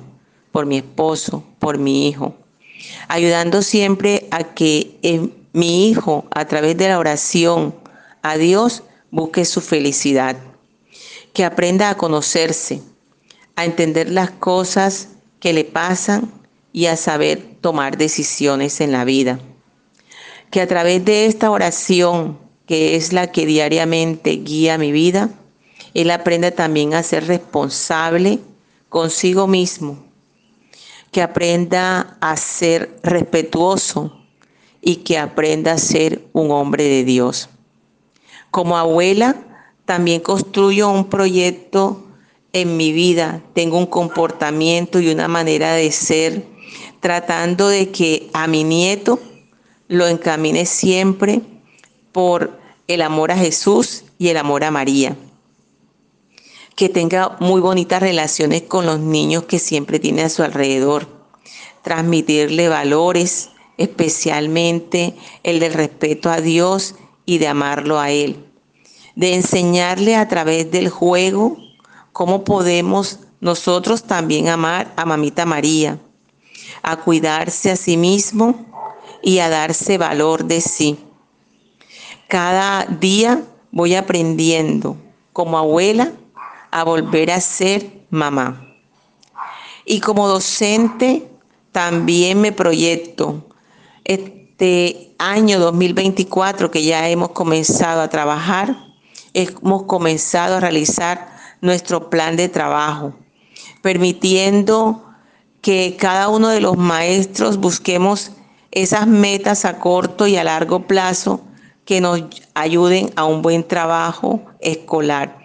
por 0.53 0.67
mi 0.67 0.77
esposo, 0.77 1.43
por 1.59 1.79
mi 1.79 2.07
hijo, 2.09 2.37
ayudando 3.09 3.63
siempre 3.63 4.29
a 4.31 4.45
que 4.45 5.33
mi 5.53 5.89
hijo, 5.89 6.27
a 6.31 6.45
través 6.45 6.77
de 6.77 6.89
la 6.89 7.01
oración 7.01 7.75
a 8.25 8.39
Dios, 8.39 8.83
busque 9.11 9.45
su 9.45 9.61
felicidad, 9.61 10.39
que 11.35 11.45
aprenda 11.45 11.91
a 11.91 11.97
conocerse, 11.99 12.81
a 13.55 13.67
entender 13.67 14.11
las 14.11 14.31
cosas 14.31 15.11
que 15.41 15.53
le 15.53 15.65
pasan 15.65 16.33
y 16.73 16.87
a 16.87 16.97
saber 16.97 17.59
tomar 17.61 17.99
decisiones 17.99 18.81
en 18.81 18.93
la 18.93 19.05
vida. 19.05 19.41
Que 20.51 20.63
a 20.63 20.67
través 20.67 21.05
de 21.05 21.27
esta 21.27 21.51
oración, 21.51 22.39
que 22.67 22.97
es 22.97 23.13
la 23.13 23.31
que 23.31 23.45
diariamente 23.45 24.31
guía 24.31 24.79
mi 24.79 24.91
vida, 24.91 25.29
él 25.93 26.11
aprenda 26.11 26.51
también 26.51 26.95
a 26.95 27.03
ser 27.03 27.27
responsable 27.27 28.41
consigo 28.89 29.47
mismo, 29.47 30.03
que 31.13 31.21
aprenda 31.21 32.17
a 32.23 32.39
ser 32.39 32.97
respetuoso 33.03 34.19
y 34.81 34.97
que 34.97 35.19
aprenda 35.19 35.73
a 35.73 35.79
ser 35.79 36.25
un 36.33 36.51
hombre 36.53 36.85
de 36.85 37.05
Dios. 37.05 37.51
Como 38.55 38.79
abuela, 38.79 39.35
también 39.85 40.21
construyo 40.21 40.89
un 40.89 41.07
proyecto 41.07 42.05
en 42.53 42.77
mi 42.77 42.93
vida, 42.93 43.43
tengo 43.53 43.77
un 43.77 43.87
comportamiento 43.87 45.01
y 45.01 45.11
una 45.11 45.27
manera 45.27 45.73
de 45.73 45.91
ser, 45.91 46.47
tratando 47.01 47.67
de 47.67 47.91
que 47.91 48.31
a 48.33 48.47
mi 48.47 48.63
nieto 48.63 49.19
lo 49.89 50.07
encamine 50.07 50.67
siempre 50.67 51.41
por 52.13 52.57
el 52.87 53.03
amor 53.03 53.33
a 53.33 53.37
Jesús 53.37 54.05
y 54.19 54.29
el 54.29 54.37
amor 54.37 54.63
a 54.63 54.71
María. 54.71 55.17
Que 56.77 56.89
tenga 56.89 57.37
muy 57.41 57.61
bonitas 57.61 58.01
relaciones 58.01 58.63
con 58.63 58.87
los 58.87 59.01
niños 59.01 59.47
que 59.47 59.59
siempre 59.59 59.99
tiene 59.99 60.23
a 60.23 60.29
su 60.29 60.45
alrededor. 60.45 61.09
Transmitirle 61.83 62.69
valores, 62.69 63.51
especialmente 63.79 65.17
el 65.43 65.59
del 65.59 65.75
respeto 65.75 66.31
a 66.31 66.41
Dios 66.41 66.95
y 67.27 67.39
de 67.39 67.49
amarlo 67.49 67.99
a 67.99 68.11
Él. 68.11 68.45
De 69.15 69.35
enseñarle 69.35 70.17
a 70.17 70.29
través 70.29 70.71
del 70.71 70.89
juego 70.89 71.57
cómo 72.13 72.45
podemos 72.45 73.21
nosotros 73.41 74.05
también 74.05 74.49
amar 74.49 74.93
a 74.97 75.05
Mamita 75.05 75.45
María, 75.45 75.99
a 76.83 76.97
cuidarse 76.97 77.71
a 77.71 77.77
sí 77.77 77.97
mismo 77.97 78.67
y 79.23 79.39
a 79.39 79.49
darse 79.49 79.99
valor 79.99 80.45
de 80.45 80.61
sí. 80.61 80.99
Cada 82.29 82.85
día 82.87 83.43
voy 83.71 83.95
aprendiendo 83.95 84.97
como 85.33 85.59
abuela 85.59 86.13
a 86.71 86.85
volver 86.85 87.31
a 87.31 87.41
ser 87.41 88.07
mamá. 88.11 88.67
Y 89.85 90.01
como 90.01 90.27
docente 90.27 91.29
también 91.73 92.41
me 92.41 92.53
proyecto 92.53 93.47
este 94.57 95.17
año 95.19 95.59
2024 95.59 96.71
que 96.71 96.85
ya 96.85 97.09
hemos 97.09 97.31
comenzado 97.31 98.01
a 98.01 98.09
trabajar, 98.09 98.77
hemos 99.33 99.83
comenzado 99.83 100.55
a 100.55 100.61
realizar 100.61 101.27
nuestro 101.61 102.09
plan 102.09 102.37
de 102.37 102.49
trabajo, 102.49 103.15
permitiendo 103.83 105.03
que 105.61 105.97
cada 105.99 106.29
uno 106.29 106.51
de 106.51 106.61
los 106.61 106.77
maestros 106.77 107.57
busquemos 107.57 108.31
esas 108.71 109.09
metas 109.09 109.65
a 109.65 109.81
corto 109.81 110.29
y 110.29 110.37
a 110.37 110.45
largo 110.45 110.87
plazo 110.87 111.41
que 111.85 112.01
nos 112.01 112.23
ayuden 112.55 113.11
a 113.17 113.25
un 113.25 113.43
buen 113.43 113.67
trabajo 113.67 114.41
escolar 114.61 115.37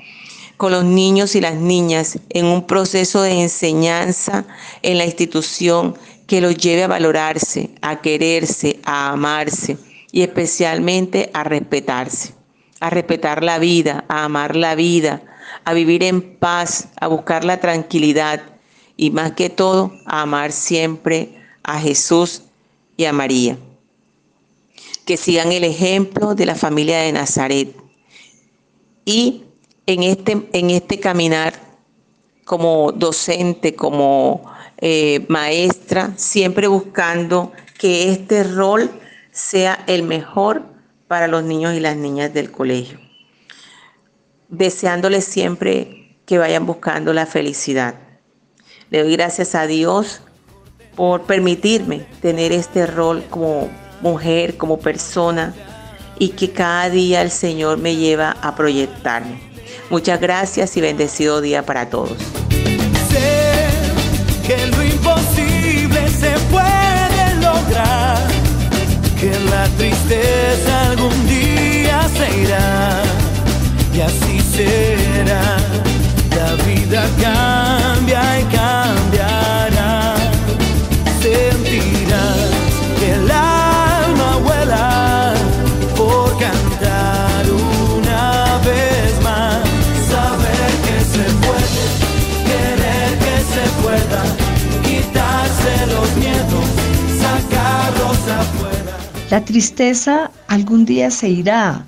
con 0.58 0.72
los 0.72 0.84
niños 0.84 1.36
y 1.36 1.42
las 1.42 1.56
niñas 1.56 2.20
en 2.30 2.46
un 2.46 2.68
proceso 2.68 3.22
de 3.24 3.42
enseñanza 3.42 4.46
en 4.84 4.98
la 5.00 5.06
institución 5.06 5.98
que 6.30 6.42
los 6.42 6.56
lleve 6.56 6.84
a 6.84 6.88
valorarse, 6.88 7.72
a 7.82 8.02
quererse, 8.02 8.80
a 8.86 9.10
amarse 9.10 9.80
y 10.12 10.22
especialmente 10.22 11.32
a 11.34 11.44
respetarse, 11.44 12.36
a 12.80 12.92
respetar 12.92 13.44
la 13.44 13.58
vida, 13.58 14.06
a 14.08 14.26
amar 14.26 14.56
la 14.56 14.76
vida, 14.76 15.24
a 15.66 15.74
vivir 15.74 16.04
en 16.04 16.22
paz, 16.38 16.90
a 17.02 17.08
buscar 17.08 17.44
la 17.44 17.60
tranquilidad 17.60 18.44
y 18.96 19.10
más 19.10 19.32
que 19.32 19.50
todo 19.50 19.92
a 20.06 20.22
amar 20.22 20.52
siempre 20.52 21.34
a 21.64 21.80
Jesús 21.80 22.44
y 22.96 23.06
a 23.06 23.12
María. 23.12 23.58
Que 25.06 25.18
sigan 25.18 25.52
el 25.52 25.64
ejemplo 25.64 26.36
de 26.36 26.46
la 26.46 26.54
familia 26.54 27.00
de 27.00 27.12
Nazaret 27.12 27.76
y 29.04 29.46
en 29.88 30.04
este, 30.04 30.48
en 30.54 30.70
este 30.70 31.00
caminar 31.00 31.60
como 32.46 32.92
docente, 32.92 33.74
como 33.74 34.59
eh, 34.82 35.26
maestra, 35.28 36.14
siempre 36.16 36.68
buscando 36.68 37.52
que 37.78 38.12
este 38.12 38.44
rol 38.44 38.90
sea 39.32 39.84
el 39.88 40.04
mejor 40.04 40.64
para 41.08 41.28
los 41.28 41.44
niños 41.44 41.74
y 41.76 41.80
las 41.80 41.96
niñas 41.96 42.34
del 42.34 42.52
colegio 42.52 43.00
deseándoles 44.50 45.26
siempre 45.26 46.18
que 46.26 46.38
vayan 46.38 46.66
buscando 46.66 47.14
la 47.14 47.26
felicidad. 47.26 47.96
Le 48.90 49.04
doy 49.04 49.14
gracias 49.14 49.56
a 49.56 49.68
Dios 49.68 50.22
por 50.96 51.24
permitirme 51.24 52.06
tener 52.22 52.52
este 52.52 52.86
rol 52.86 53.24
como 53.30 53.70
mujer, 54.02 54.58
como 54.58 54.80
persona 54.80 55.54
y 56.18 56.30
que 56.30 56.52
cada 56.52 56.90
día 56.90 57.22
el 57.22 57.32
Señor 57.32 57.78
me 57.78 57.96
lleva 57.96 58.32
a 58.42 58.56
proyectarme. 58.56 59.40
Muchas 59.90 60.20
gracias 60.20 60.76
y 60.76 60.82
bendecido 60.82 61.42
día 61.42 61.66
para 61.66 61.90
todos. 61.90 62.18
Que 64.50 64.66
lo 64.66 64.84
imposible 64.84 66.10
se 66.10 66.32
puede 66.50 67.36
lograr, 67.36 68.18
que 69.20 69.30
la 69.52 69.66
tristeza 69.78 70.90
algún 70.90 71.28
día 71.28 72.02
se 72.18 72.42
irá 72.42 73.04
y 73.94 74.02
así 74.02 74.40
será. 74.52 75.40
La 76.36 76.56
vida 76.66 77.04
cambia 77.22 78.40
y 78.40 78.44
cambiará. 78.46 78.79
La 99.30 99.46
tristeza 99.46 100.32
algún 100.48 100.86
día 100.86 101.12
se 101.12 101.30
irá, 101.30 101.86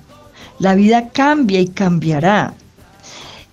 la 0.60 0.76
vida 0.76 1.08
cambia 1.08 1.60
y 1.60 1.66
cambiará. 1.66 2.54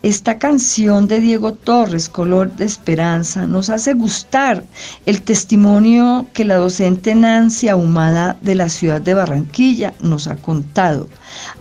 Esta 0.04 0.38
canción 0.38 1.08
de 1.08 1.20
Diego 1.20 1.54
Torres, 1.54 2.08
Color 2.08 2.56
de 2.56 2.66
Esperanza, 2.66 3.48
nos 3.48 3.72
hace 3.72 3.96
gustar 3.96 4.64
el 5.08 5.24
testimonio 5.24 6.28
que 6.34 6.46
la 6.46 6.58
docente 6.58 7.16
Nancy 7.16 7.68
Ahumada 7.68 8.38
de 8.42 8.54
la 8.54 8.70
ciudad 8.70 9.02
de 9.02 9.16
Barranquilla 9.16 9.92
nos 10.02 10.28
ha 10.28 10.36
contado 10.36 11.10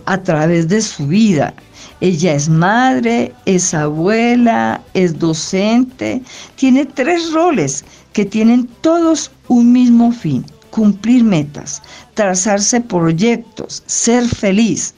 a 0.05 0.21
través 0.21 0.67
de 0.67 0.81
su 0.81 1.07
vida. 1.07 1.55
Ella 1.99 2.35
es 2.35 2.47
madre, 2.47 3.33
es 3.45 3.73
abuela, 3.73 4.81
es 4.93 5.17
docente, 5.17 6.21
tiene 6.55 6.85
tres 6.85 7.33
roles 7.33 7.83
que 8.13 8.23
tienen 8.23 8.67
todos 8.81 9.31
un 9.47 9.71
mismo 9.73 10.11
fin, 10.11 10.45
cumplir 10.69 11.23
metas, 11.23 11.81
trazarse 12.13 12.81
proyectos, 12.81 13.83
ser 13.85 14.27
feliz 14.27 14.93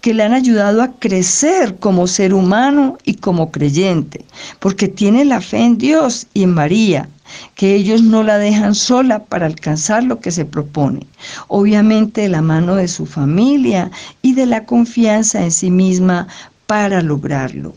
que 0.00 0.14
le 0.14 0.22
han 0.22 0.34
ayudado 0.34 0.82
a 0.82 0.92
crecer 0.92 1.76
como 1.78 2.06
ser 2.06 2.32
humano 2.32 2.96
y 3.04 3.14
como 3.14 3.50
creyente, 3.50 4.24
porque 4.60 4.86
tiene 4.86 5.24
la 5.24 5.40
fe 5.40 5.58
en 5.58 5.78
Dios 5.78 6.28
y 6.32 6.44
en 6.44 6.54
María, 6.54 7.08
que 7.56 7.74
ellos 7.74 8.02
no 8.02 8.22
la 8.22 8.38
dejan 8.38 8.74
sola 8.74 9.24
para 9.24 9.46
alcanzar 9.46 10.04
lo 10.04 10.20
que 10.20 10.30
se 10.30 10.44
propone. 10.44 11.00
Obviamente 11.48 12.20
de 12.20 12.28
la 12.28 12.42
mano 12.42 12.76
de 12.76 12.86
su 12.86 13.04
familia 13.04 13.90
y 14.22 14.34
de 14.34 14.46
la 14.46 14.64
confianza 14.64 15.42
en 15.42 15.50
sí 15.50 15.70
misma 15.70 16.28
para 16.66 17.02
lograrlo. 17.02 17.74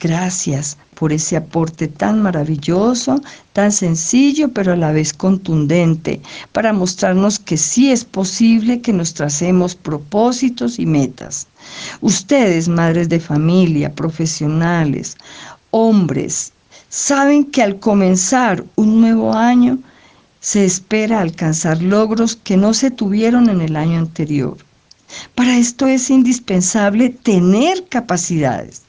Gracias 0.00 0.76
por 0.94 1.12
ese 1.12 1.36
aporte 1.36 1.88
tan 1.88 2.22
maravilloso, 2.22 3.20
tan 3.52 3.72
sencillo, 3.72 4.48
pero 4.52 4.72
a 4.72 4.76
la 4.76 4.92
vez 4.92 5.12
contundente, 5.12 6.20
para 6.52 6.72
mostrarnos 6.72 7.38
que 7.38 7.56
sí 7.56 7.90
es 7.90 8.04
posible 8.04 8.80
que 8.80 8.92
nos 8.92 9.14
tracemos 9.14 9.74
propósitos 9.74 10.78
y 10.78 10.86
metas. 10.86 11.46
Ustedes, 12.00 12.68
madres 12.68 13.08
de 13.08 13.20
familia, 13.20 13.92
profesionales, 13.92 15.16
hombres, 15.70 16.52
saben 16.88 17.44
que 17.44 17.62
al 17.62 17.78
comenzar 17.78 18.64
un 18.76 19.00
nuevo 19.00 19.34
año 19.34 19.78
se 20.40 20.64
espera 20.64 21.20
alcanzar 21.20 21.82
logros 21.82 22.36
que 22.36 22.56
no 22.56 22.74
se 22.74 22.90
tuvieron 22.90 23.48
en 23.48 23.60
el 23.60 23.76
año 23.76 23.98
anterior. 23.98 24.56
Para 25.34 25.56
esto 25.56 25.86
es 25.86 26.10
indispensable 26.10 27.10
tener 27.10 27.84
capacidades. 27.88 28.83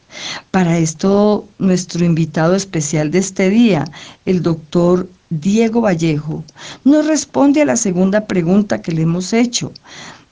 Para 0.51 0.77
esto 0.77 1.47
nuestro 1.59 2.05
invitado 2.05 2.55
especial 2.55 3.11
de 3.11 3.19
este 3.19 3.49
día, 3.49 3.85
el 4.25 4.41
doctor 4.41 5.07
Diego 5.29 5.81
Vallejo, 5.81 6.43
nos 6.83 7.07
responde 7.07 7.61
a 7.61 7.65
la 7.65 7.75
segunda 7.75 8.25
pregunta 8.27 8.81
que 8.81 8.91
le 8.91 9.01
hemos 9.03 9.33
hecho. 9.33 9.71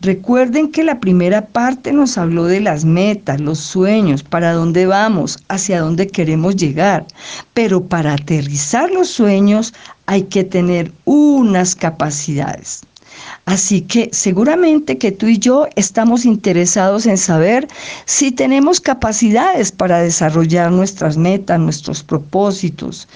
Recuerden 0.04 0.70
que 0.70 0.84
la 0.84 1.00
primera 1.00 1.46
parte 1.46 1.94
nos 1.94 2.18
habló 2.18 2.44
de 2.44 2.60
las 2.60 2.84
metas, 2.84 3.40
los 3.40 3.60
sueños, 3.60 4.22
para 4.22 4.52
dónde 4.52 4.86
vamos, 4.86 5.40
hacia 5.48 5.80
dónde 5.80 6.08
queremos 6.08 6.58
llegar. 6.58 7.06
Pero 7.54 7.86
para 7.86 8.14
aterrizar 8.14 8.92
los 8.92 9.08
sueños 9.08 9.74
hay 10.06 10.24
que 10.24 10.44
tener 10.44 10.92
unas 11.06 11.74
capacidades. 11.74 12.82
Así 13.46 13.82
que 13.82 14.10
seguramente 14.14 14.98
que 14.98 15.12
tú 15.12 15.28
y 15.28 15.38
yo 15.38 15.68
estamos 15.76 16.26
interesados 16.26 17.06
en 17.06 17.18
saber 17.18 17.68
si 18.06 18.32
tenemos 18.32 18.80
capacidades 18.80 19.72
para 19.72 20.02
desarrollar 20.02 20.72
nuestras 20.72 21.18
metas, 21.18 21.60
nuestros 21.60 22.04
propósitos, 22.04 23.08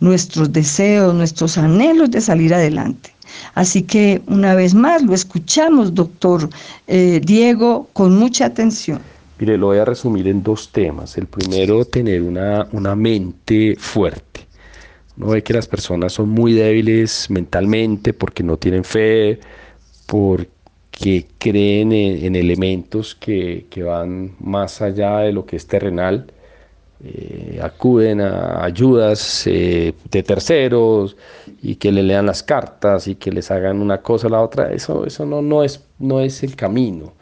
nuestros 0.00 0.52
deseos, 0.52 1.14
nuestros 1.14 1.56
anhelos 1.56 2.10
de 2.10 2.20
salir 2.20 2.52
adelante. 2.52 3.14
Así 3.54 3.82
que 3.82 4.22
una 4.26 4.54
vez 4.54 4.74
más 4.74 5.02
lo 5.02 5.14
escuchamos, 5.14 5.94
doctor 5.94 6.48
eh, 6.86 7.20
Diego, 7.24 7.88
con 7.92 8.16
mucha 8.16 8.46
atención. 8.46 9.00
Mire, 9.38 9.58
lo 9.58 9.66
voy 9.66 9.78
a 9.78 9.84
resumir 9.84 10.26
en 10.28 10.42
dos 10.42 10.70
temas. 10.72 11.16
El 11.16 11.26
primero, 11.26 11.84
tener 11.84 12.22
una, 12.22 12.66
una 12.72 12.96
mente 12.96 13.76
fuerte. 13.78 14.46
Uno 15.18 15.28
ve 15.28 15.42
que 15.42 15.52
las 15.52 15.66
personas 15.66 16.12
son 16.12 16.30
muy 16.30 16.52
débiles 16.54 17.30
mentalmente 17.30 18.12
porque 18.12 18.42
no 18.42 18.56
tienen 18.56 18.84
fe, 18.84 19.40
porque 20.06 21.26
creen 21.38 21.92
en, 21.92 22.36
elementos 22.36 23.14
que, 23.14 23.66
que, 23.70 23.82
van 23.82 24.34
más 24.40 24.82
allá 24.82 25.18
de 25.20 25.32
lo 25.32 25.46
que 25.46 25.56
es 25.56 25.66
terrenal. 25.66 26.26
Eh, 27.04 27.60
acuden 27.62 28.22
a 28.22 28.64
ayudas 28.64 29.46
eh, 29.46 29.92
de 30.10 30.22
terceros 30.22 31.16
y 31.62 31.76
que 31.76 31.92
le 31.92 32.02
lean 32.02 32.24
las 32.24 32.42
cartas 32.42 33.06
y 33.06 33.16
que 33.16 33.30
les 33.30 33.50
hagan 33.50 33.82
una 33.82 34.00
cosa 34.00 34.28
o 34.28 34.30
la 34.30 34.40
otra, 34.40 34.72
eso, 34.72 35.04
eso 35.04 35.26
no, 35.26 35.42
no, 35.42 35.62
es, 35.62 35.84
no 35.98 36.20
es 36.20 36.42
el 36.42 36.56
camino. 36.56 37.12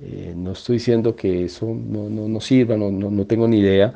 Eh, 0.00 0.32
no 0.36 0.52
estoy 0.52 0.76
diciendo 0.76 1.14
que 1.14 1.44
eso 1.44 1.66
no, 1.66 2.08
no, 2.08 2.26
no 2.26 2.40
sirva, 2.40 2.76
no, 2.76 2.90
no, 2.90 3.26
tengo 3.26 3.46
ni 3.46 3.58
idea, 3.60 3.94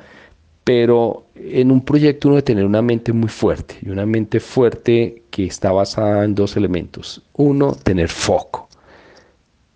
pero 0.66 1.26
en 1.36 1.70
un 1.70 1.80
proyecto 1.80 2.26
uno 2.26 2.34
debe 2.34 2.42
tener 2.42 2.64
una 2.64 2.82
mente 2.82 3.12
muy 3.12 3.28
fuerte 3.28 3.76
y 3.82 3.88
una 3.88 4.04
mente 4.04 4.40
fuerte 4.40 5.22
que 5.30 5.44
está 5.44 5.70
basada 5.70 6.24
en 6.24 6.34
dos 6.34 6.56
elementos. 6.56 7.22
Uno, 7.34 7.76
tener 7.84 8.08
foco. 8.08 8.68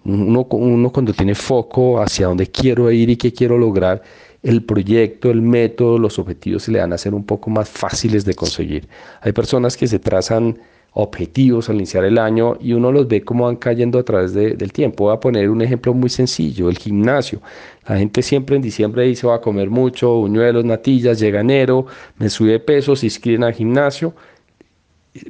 Uno, 0.05 0.47
cuando 0.93 1.13
tiene 1.13 1.37
foco 1.37 2.03
hacia 2.03 2.27
dónde 2.27 2.49
quiero 2.49 2.91
ir 2.91 3.09
y 3.09 3.17
qué 3.17 3.33
quiero 3.33 3.57
lograr, 3.57 4.03
el 4.43 4.65
proyecto, 4.65 5.31
el 5.31 5.43
método, 5.43 5.97
los 5.97 6.19
objetivos 6.19 6.65
se 6.65 6.73
le 6.73 6.81
van 6.81 6.91
a 6.91 6.97
hacer 6.97 7.15
un 7.15 7.23
poco 7.23 7.51
más 7.51 7.69
fáciles 7.69 8.25
de 8.25 8.35
conseguir. 8.35 8.89
Hay 9.21 9.31
personas 9.31 9.77
que 9.77 9.87
se 9.87 10.01
trazan 10.01 10.59
objetivos 10.93 11.69
al 11.69 11.77
iniciar 11.77 12.05
el 12.05 12.19
año 12.19 12.57
y 12.61 12.73
uno 12.73 12.91
los 12.91 13.07
ve 13.07 13.23
como 13.23 13.45
van 13.45 13.57
cayendo 13.57 13.99
a 13.99 14.03
través 14.03 14.35
del 14.35 14.73
tiempo. 14.73 15.05
Voy 15.05 15.15
a 15.15 15.21
poner 15.21 15.49
un 15.49 15.63
ejemplo 15.63 15.95
muy 15.95 16.11
sencillo, 16.11 16.69
el 16.69 16.79
gimnasio. 16.79 17.41
La 17.87 17.97
gente 17.99 18.23
siempre 18.23 18.57
en 18.57 18.63
diciembre 18.63 19.05
dice 19.05 19.27
va 19.27 19.37
a 19.37 19.41
comer 19.41 19.71
mucho, 19.71 20.13
buñuelos, 20.15 20.65
natillas, 20.65 21.19
llega 21.21 21.41
enero, 21.41 21.87
me 22.19 22.29
sube 22.29 22.59
peso, 22.59 22.97
se 22.97 23.07
inscriben 23.07 23.45
al 23.45 23.55
gimnasio, 23.55 24.15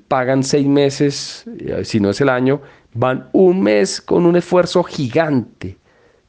pagan 0.09 0.42
seis 0.42 0.66
meses, 0.66 1.44
eh, 1.59 1.85
si 1.85 2.01
no 2.01 2.11
es 2.11 2.20
el 2.20 2.29
año, 2.29 2.61
van 2.94 3.29
un 3.33 3.62
mes 3.62 4.01
con 4.01 4.27
un 4.27 4.37
esfuerzo 4.37 4.83
gigante. 4.83 5.77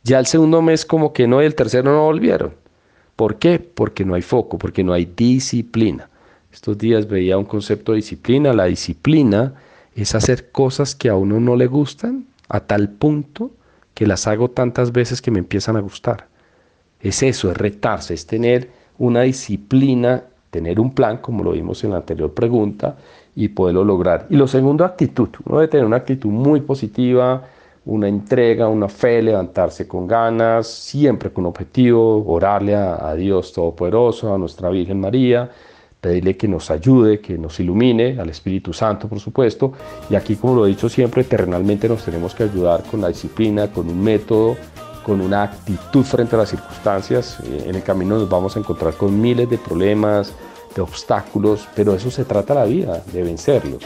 Ya 0.04 0.20
el 0.20 0.26
segundo 0.26 0.62
mes 0.62 0.86
como 0.86 1.14
que 1.14 1.28
no 1.28 1.42
y 1.42 1.46
el 1.46 1.56
tercero 1.56 1.92
no 1.92 2.04
volvieron. 2.06 2.54
¿Por 3.16 3.38
qué? 3.38 3.60
Porque 3.60 4.04
no 4.04 4.16
hay 4.16 4.22
foco, 4.22 4.58
porque 4.58 4.84
no 4.84 4.94
hay 4.94 5.06
disciplina. 5.06 6.11
Estos 6.52 6.78
días 6.78 7.08
veía 7.08 7.38
un 7.38 7.46
concepto 7.46 7.92
de 7.92 7.98
disciplina. 7.98 8.54
La 8.54 8.66
disciplina 8.66 9.54
es 9.96 10.16
hacer 10.16 10.52
cosas 10.52 10.96
que 10.96 11.10
a 11.10 11.16
uno 11.16 11.40
no 11.40 11.56
le 11.56 11.68
gustan 11.68 12.26
a 12.50 12.60
tal 12.62 12.90
punto 12.90 13.52
que 13.94 14.08
las 14.08 14.28
hago 14.28 14.50
tantas 14.50 14.92
veces 14.92 15.22
que 15.22 15.32
me 15.32 15.40
empiezan 15.40 15.76
a 15.78 15.82
gustar. 15.82 16.28
Es 17.02 17.24
eso, 17.24 17.52
es 17.52 17.58
retarse, 17.58 18.14
es 18.14 18.26
tener 18.26 18.70
una 18.98 19.22
disciplina, 19.22 20.24
tener 20.50 20.80
un 20.80 20.94
plan, 20.94 21.18
como 21.18 21.44
lo 21.44 21.52
vimos 21.52 21.84
en 21.84 21.92
la 21.92 21.98
anterior 21.98 22.34
pregunta, 22.34 22.98
y 23.36 23.48
poderlo 23.48 23.84
lograr. 23.84 24.28
Y 24.30 24.36
lo 24.36 24.48
segundo, 24.48 24.86
actitud. 24.86 25.30
Uno 25.46 25.58
debe 25.60 25.70
tener 25.70 25.86
una 25.86 25.98
actitud 25.98 26.30
muy 26.30 26.62
positiva, 26.62 27.44
una 27.86 28.08
entrega, 28.08 28.68
una 28.68 28.88
fe, 28.88 29.22
levantarse 29.22 29.88
con 29.88 30.08
ganas, 30.08 30.68
siempre 30.68 31.32
con 31.32 31.46
objetivo, 31.46 32.24
orarle 32.28 32.76
a, 32.76 33.14
Dios 33.16 33.54
Todopoderoso, 33.54 34.34
a 34.34 34.38
nuestra 34.38 34.70
Virgen 34.70 35.00
María, 35.00 35.50
pedirle 36.02 36.36
que 36.36 36.48
nos 36.48 36.72
ayude, 36.72 37.22
que 37.22 37.38
nos 37.38 37.60
ilumine, 37.60 38.20
al 38.20 38.30
Espíritu 38.30 38.74
Santo, 38.74 39.08
por 39.08 39.20
supuesto. 39.20 39.74
Y 40.10 40.16
aquí, 40.16 40.36
como 40.36 40.56
lo 40.56 40.66
he 40.66 40.70
dicho 40.70 40.90
siempre, 40.90 41.24
terrenalmente 41.24 41.88
nos 41.88 42.04
tenemos 42.04 42.34
que 42.34 42.44
ayudar 42.44 42.84
con 42.84 43.02
la 43.02 43.10
disciplina, 43.10 43.72
con 43.72 43.88
un 43.88 44.04
método, 44.04 44.58
con 45.06 45.22
una 45.22 45.44
actitud 45.44 46.04
frente 46.04 46.36
a 46.36 46.40
las 46.40 46.50
circunstancias. 46.50 47.38
Eh, 47.44 47.66
en 47.68 47.76
el 47.76 47.84
camino 47.84 48.18
nos 48.18 48.28
vamos 48.28 48.56
a 48.56 48.60
encontrar 48.60 48.96
con 48.96 49.22
miles 49.22 49.50
de 49.50 49.60
problemas, 49.60 50.34
de 50.76 50.82
obstáculos, 50.82 51.68
pero 51.76 51.94
eso 51.94 52.10
se 52.10 52.26
trata 52.26 52.56
la 52.56 52.66
vida, 52.66 53.04
de 53.14 53.24
vencerlos 53.24 53.84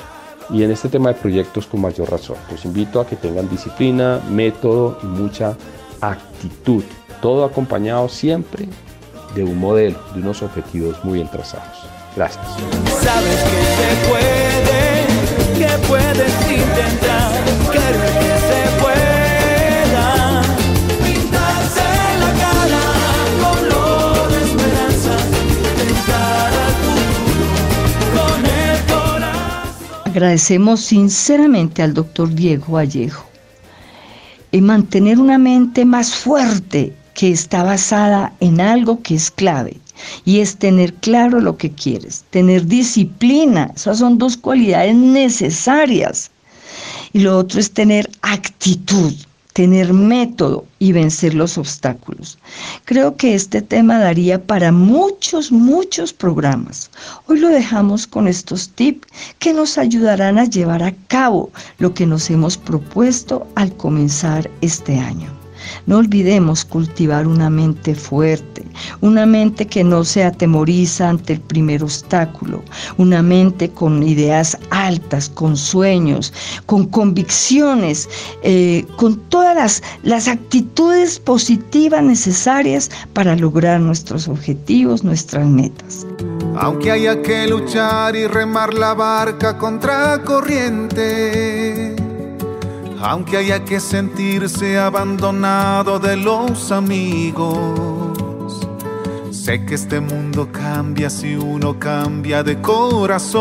y 0.49 0.63
en 0.63 0.71
este 0.71 0.89
tema 0.89 1.10
de 1.10 1.15
proyectos 1.15 1.65
con 1.67 1.82
mayor 1.82 2.10
razón. 2.10 2.38
Los 2.51 2.65
invito 2.65 2.99
a 2.99 3.08
que 3.08 3.15
tengan 3.15 3.49
disciplina, 3.49 4.21
método 4.30 4.97
y 5.01 5.06
mucha 5.08 5.58
actitud, 6.01 6.84
todo 7.21 7.45
acompañado 7.45 8.08
siempre 8.10 8.67
de 9.34 9.43
un 9.43 9.58
modelo, 9.60 9.99
de 10.13 10.21
unos 10.21 10.41
objetivos 10.41 11.04
muy 11.04 11.15
bien 11.15 11.30
trazados. 11.30 11.85
Gracias. 12.15 12.45
Sabes 13.01 13.39
que 13.43 13.62
se 13.78 13.89
puede, 14.10 14.80
que 15.58 15.88
puedes 15.88 16.34
intentar, 16.49 17.32
que 17.71 17.80
se 17.80 18.82
puede. 18.82 19.15
Agradecemos 30.06 30.80
sinceramente 30.80 31.84
al 31.84 31.93
doctor 31.93 32.34
Diego 32.34 32.75
Vallejo 32.75 33.25
en 34.54 34.65
mantener 34.65 35.19
una 35.19 35.38
mente 35.38 35.84
más 35.84 36.15
fuerte 36.15 36.93
que 37.13 37.32
está 37.32 37.63
basada 37.63 38.32
en 38.39 38.62
algo 38.62 39.01
que 39.01 39.15
es 39.15 39.30
clave 39.30 39.82
y 40.25 40.39
es 40.39 40.58
tener 40.58 40.93
claro 40.93 41.39
lo 41.39 41.58
que 41.58 41.71
quieres, 41.71 42.25
tener 42.29 42.65
disciplina, 42.65 43.71
esas 43.75 43.99
son 43.99 44.17
dos 44.17 44.38
cualidades 44.38 44.95
necesarias. 44.95 46.31
Y 47.13 47.19
lo 47.19 47.38
otro 47.38 47.60
es 47.60 47.71
tener 47.71 48.10
actitud, 48.21 49.13
tener 49.53 49.93
método 49.93 50.65
y 50.79 50.91
vencer 50.91 51.34
los 51.34 51.58
obstáculos. 51.58 52.38
Creo 52.84 53.15
que 53.15 53.36
este 53.36 53.62
tema 53.62 53.97
daría 53.99 54.43
para 54.43 54.73
muchos, 54.73 55.49
muchos 55.49 56.12
programas. 56.12 56.91
Hoy 57.27 57.39
lo 57.39 57.47
dejamos 57.47 58.05
con 58.05 58.27
estos 58.27 58.67
tips 58.71 59.08
que 59.39 59.53
nos 59.53 59.77
ayudarán 59.77 60.38
a 60.38 60.43
llevar 60.43 60.84
a 60.84 60.93
cabo 61.08 61.51
lo 61.77 61.93
que 61.93 62.05
nos 62.05 62.29
hemos 62.29 62.58
propuesto 62.58 63.47
al 63.55 63.73
comenzar 63.77 64.51
este 64.60 64.99
año. 64.99 65.44
No 65.86 65.97
olvidemos 65.97 66.65
cultivar 66.65 67.28
una 67.28 67.49
mente 67.49 67.95
fuerte, 67.95 68.63
una 69.01 69.25
mente 69.25 69.67
que 69.67 69.84
no 69.84 70.04
se 70.04 70.23
atemoriza 70.23 71.10
ante 71.10 71.34
el 71.34 71.41
primer 71.41 71.84
obstáculo, 71.84 72.63
una 72.97 73.21
mente 73.21 73.69
con 73.69 74.04
ideas 74.04 74.58
altas, 74.69 75.30
con 75.30 75.56
sueños, 75.58 76.34
con 76.65 76.86
convicciones, 76.86 78.10
eh, 78.43 78.86
con 78.97 79.17
todas 79.30 79.56
las, 79.56 79.84
las 80.04 80.28
actitudes 80.28 81.19
positivas 81.19 82.04
necesarias 82.04 82.89
para 83.13 83.36
lograr 83.36 83.80
nuestros 83.80 84.28
objetivos, 84.28 85.04
nuestras 85.04 85.45
metas. 85.47 86.06
Aunque 86.58 86.91
haya 86.91 87.21
que 87.21 87.47
luchar 87.47 88.15
y 88.15 88.28
remar 88.28 88.73
la 88.73 88.93
barca 88.93 89.58
contra 89.58 90.21
corriente, 90.23 91.95
aunque 93.01 93.38
haya 93.38 93.63
que 93.63 93.79
sentirse 93.79 94.77
abandonado 94.77 95.99
de 95.99 96.17
los 96.17 96.71
amigos, 96.71 97.69
sé 99.31 99.65
que 99.65 99.75
este 99.75 99.99
mundo 99.99 100.49
cambia 100.51 101.10
si 101.10 101.36
uno 101.36 101.77
cambia 101.79 102.43
de 102.43 102.60
corazón. 102.62 103.36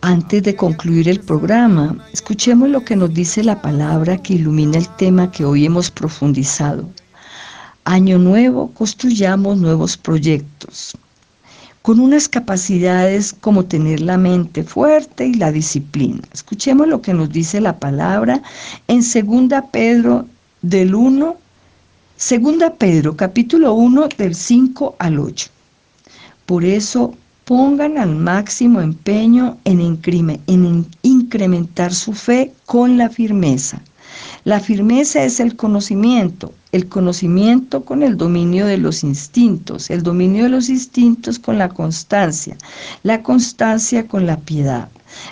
Antes 0.00 0.42
de 0.42 0.56
concluir 0.56 1.08
el 1.08 1.20
programa, 1.20 1.96
escuchemos 2.12 2.68
lo 2.68 2.84
que 2.84 2.96
nos 2.96 3.14
dice 3.14 3.44
la 3.44 3.62
palabra 3.62 4.18
que 4.18 4.34
ilumina 4.34 4.78
el 4.78 4.88
tema 4.96 5.30
que 5.30 5.44
hoy 5.44 5.66
hemos 5.66 5.90
profundizado. 5.90 6.88
Año 7.84 8.18
nuevo, 8.18 8.72
construyamos 8.72 9.58
nuevos 9.58 9.96
proyectos 9.96 10.96
con 11.82 11.98
unas 11.98 12.28
capacidades 12.28 13.34
como 13.40 13.64
tener 13.64 14.00
la 14.00 14.16
mente 14.16 14.62
fuerte 14.62 15.26
y 15.26 15.34
la 15.34 15.50
disciplina. 15.50 16.20
Escuchemos 16.32 16.86
lo 16.86 17.02
que 17.02 17.12
nos 17.12 17.30
dice 17.30 17.60
la 17.60 17.78
palabra 17.78 18.40
en 18.86 19.00
2 19.00 19.62
Pedro 19.72 20.26
del 20.62 20.94
1, 20.94 21.36
2 22.16 22.72
Pedro 22.78 23.16
capítulo 23.16 23.74
1 23.74 24.08
del 24.16 24.34
5 24.36 24.96
al 24.98 25.18
8. 25.18 25.48
Por 26.46 26.64
eso 26.64 27.14
pongan 27.44 27.98
al 27.98 28.14
máximo 28.14 28.80
empeño 28.80 29.58
en, 29.64 29.80
en 30.46 30.86
incrementar 31.02 31.92
su 31.92 32.12
fe 32.12 32.52
con 32.64 32.96
la 32.96 33.10
firmeza. 33.10 33.82
La 34.44 34.58
firmeza 34.58 35.22
es 35.22 35.38
el 35.38 35.54
conocimiento, 35.54 36.52
el 36.72 36.88
conocimiento 36.88 37.84
con 37.84 38.02
el 38.02 38.16
dominio 38.16 38.66
de 38.66 38.76
los 38.76 39.04
instintos, 39.04 39.88
el 39.88 40.02
dominio 40.02 40.42
de 40.42 40.48
los 40.48 40.68
instintos 40.68 41.38
con 41.38 41.58
la 41.58 41.68
constancia, 41.68 42.56
la 43.04 43.22
constancia 43.22 44.08
con 44.08 44.26
la 44.26 44.38
piedad, 44.38 44.88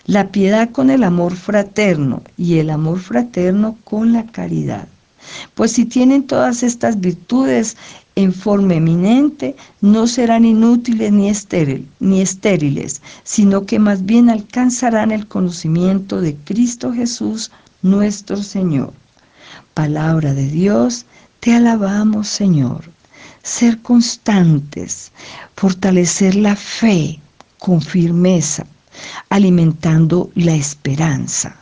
la 0.06 0.28
piedad 0.28 0.70
con 0.70 0.90
el 0.90 1.02
amor 1.02 1.34
fraterno 1.34 2.22
y 2.36 2.58
el 2.58 2.70
amor 2.70 3.00
fraterno 3.00 3.76
con 3.82 4.12
la 4.12 4.26
caridad. 4.26 4.86
Pues 5.56 5.72
si 5.72 5.86
tienen 5.86 6.22
todas 6.22 6.62
estas 6.62 7.00
virtudes 7.00 7.76
en 8.14 8.32
forma 8.32 8.74
eminente, 8.74 9.56
no 9.80 10.06
serán 10.06 10.44
inútiles 10.44 11.10
ni, 11.10 12.20
estériles, 12.20 13.02
sino 13.24 13.66
que 13.66 13.80
más 13.80 14.06
bien 14.06 14.30
alcanzarán 14.30 15.10
el 15.10 15.26
conocimiento 15.26 16.20
de 16.20 16.36
Cristo 16.36 16.92
Jesús, 16.92 17.50
nuestro 17.82 18.36
Señor. 18.36 18.99
Palabra 19.74 20.35
de 20.35 20.48
Dios, 20.48 21.06
te 21.40 21.54
alabamos, 21.54 22.28
Señor. 22.28 22.85
Ser 23.42 23.80
constantes, 23.80 25.12
fortalecer 25.56 26.35
la 26.35 26.56
fe 26.56 27.18
con 27.59 27.80
firmeza, 27.80 28.66
alimentando 29.28 30.30
la 30.35 30.54
esperanza. 30.54 31.56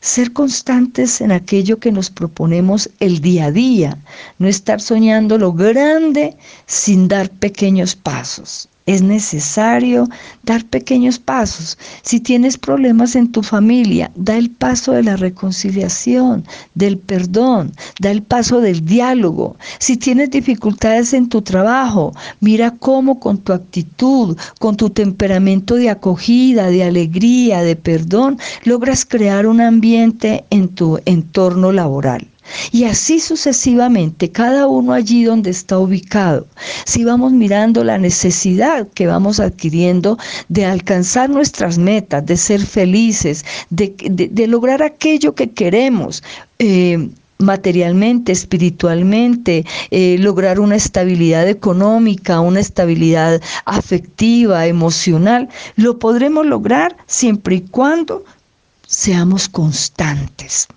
Ser 0.00 0.32
constantes 0.32 1.20
en 1.20 1.32
aquello 1.32 1.78
que 1.78 1.92
nos 1.92 2.10
proponemos 2.10 2.90
el 3.00 3.20
día 3.20 3.46
a 3.46 3.50
día, 3.50 3.98
no 4.38 4.48
estar 4.48 4.80
soñando 4.80 5.38
lo 5.38 5.52
grande 5.52 6.36
sin 6.66 7.08
dar 7.08 7.30
pequeños 7.30 7.96
pasos 7.96 8.68
es 8.86 9.02
necesario 9.02 10.08
dar 10.44 10.64
pequeños 10.64 11.18
pasos. 11.18 11.76
Si 12.02 12.20
tienes 12.20 12.56
problemas 12.56 13.16
en 13.16 13.30
tu 13.30 13.42
familia, 13.42 14.10
da 14.14 14.36
el 14.36 14.50
paso 14.50 14.92
de 14.92 15.02
la 15.02 15.16
reconciliación, 15.16 16.44
del 16.74 16.96
perdón, 16.98 17.72
da 18.00 18.10
el 18.12 18.22
paso 18.22 18.60
del 18.60 18.84
diálogo. 18.84 19.56
Si 19.78 19.96
tienes 19.96 20.30
dificultades 20.30 21.12
en 21.12 21.28
tu 21.28 21.42
trabajo, 21.42 22.14
mira 22.40 22.70
cómo 22.70 23.18
con 23.18 23.38
tu 23.38 23.52
actitud, 23.52 24.36
con 24.60 24.76
tu 24.76 24.90
temperamento 24.90 25.74
de 25.74 25.90
acogida, 25.90 26.68
de 26.68 26.84
alegría, 26.84 27.62
de 27.62 27.76
perdón, 27.76 28.38
logras 28.64 29.04
crear 29.04 29.46
un 29.46 29.60
ambiente 29.60 30.44
en 30.50 30.68
tu 30.68 30.98
entorno 31.04 31.72
laboral. 31.72 32.28
Y 32.72 32.84
así 32.84 33.20
sucesivamente, 33.20 34.30
cada 34.30 34.66
uno 34.66 34.92
allí 34.92 35.24
donde 35.24 35.50
está 35.50 35.78
ubicado. 35.78 36.46
Si 36.84 37.04
vamos 37.04 37.32
mirando 37.32 37.84
la 37.84 37.98
necesidad 37.98 38.88
que 38.94 39.06
vamos 39.06 39.40
adquiriendo 39.40 40.18
de 40.48 40.64
alcanzar 40.64 41.30
nuestras 41.30 41.78
metas, 41.78 42.24
de 42.26 42.36
ser 42.36 42.60
felices, 42.60 43.44
de, 43.70 44.46
lograr 44.46 44.82
aquello 44.82 45.34
que 45.34 45.50
queremos. 45.50 46.22
Eh, 46.58 47.10
materialmente, 47.38 48.32
espiritualmente, 48.32 49.64
eh, 49.90 50.16
lograr 50.18 50.58
una 50.58 50.76
estabilidad 50.76 51.46
económica, 51.48 52.40
una 52.40 52.60
estabilidad 52.60 53.42
afectiva, 53.66 54.66
emocional, 54.66 55.48
lo 55.76 55.98
podremos 55.98 56.46
lograr 56.46 56.96
siempre 57.06 57.56
y 57.56 57.60
cuando 57.60 58.24
seamos 58.86 59.48
constantes. 59.48 60.68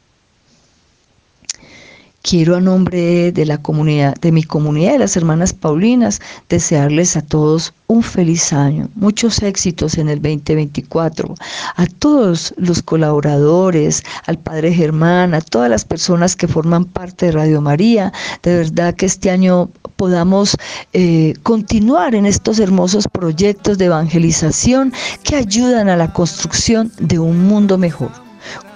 Quiero 2.21 2.57
a 2.57 2.59
nombre 2.59 3.31
de 3.31 3.45
la 3.45 3.57
comunidad, 3.61 4.13
de 4.15 4.33
mi 4.33 4.43
comunidad, 4.43 4.91
de 4.91 4.99
las 4.99 5.15
hermanas 5.15 5.53
Paulinas, 5.53 6.19
desearles 6.49 7.15
a 7.15 7.21
todos 7.21 7.73
un 7.87 8.03
feliz 8.03 8.51
año, 8.51 8.89
muchos 8.95 9.41
éxitos 9.41 9.97
en 9.97 10.09
el 10.09 10.21
2024, 10.21 11.33
a 11.75 11.85
todos 11.87 12.53
los 12.57 12.83
colaboradores, 12.83 14.03
al 14.27 14.37
Padre 14.37 14.73
Germán, 14.73 15.33
a 15.33 15.41
todas 15.41 15.69
las 15.69 15.85
personas 15.85 16.35
que 16.35 16.47
forman 16.47 16.85
parte 16.85 17.27
de 17.27 17.31
Radio 17.31 17.61
María, 17.61 18.11
de 18.43 18.57
verdad 18.57 18.93
que 18.95 19.05
este 19.05 19.31
año 19.31 19.69
podamos 19.95 20.57
eh, 20.93 21.33
continuar 21.43 22.15
en 22.15 22.25
estos 22.25 22.59
hermosos 22.59 23.07
proyectos 23.07 23.77
de 23.77 23.85
evangelización 23.85 24.93
que 25.23 25.37
ayudan 25.37 25.89
a 25.89 25.95
la 25.95 26.11
construcción 26.13 26.91
de 26.99 27.17
un 27.17 27.47
mundo 27.47 27.77
mejor. 27.77 28.11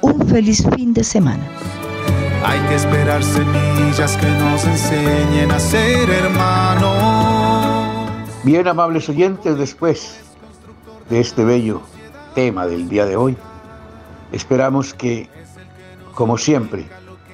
Un 0.02 0.28
feliz 0.28 0.66
fin 0.76 0.94
de 0.94 1.04
semana. 1.04 1.44
Hay 2.46 2.60
que 2.68 2.76
esperar 2.76 3.24
semillas 3.24 4.18
que 4.18 4.28
nos 4.28 4.66
enseñen 4.66 5.50
a 5.50 5.60
ser 5.60 6.10
hermanos. 6.10 6.92
Bien, 8.44 8.68
amables 8.68 9.08
oyentes, 9.08 9.58
después 9.58 10.20
de 11.10 11.22
este 11.22 11.46
bello 11.46 11.82
tema 12.36 12.68
del 12.68 12.90
día 12.90 13.06
de 13.06 13.16
hoy, 13.16 13.38
esperamos 14.34 14.94
que, 14.94 15.30
como 16.14 16.38
siempre, 16.38 16.86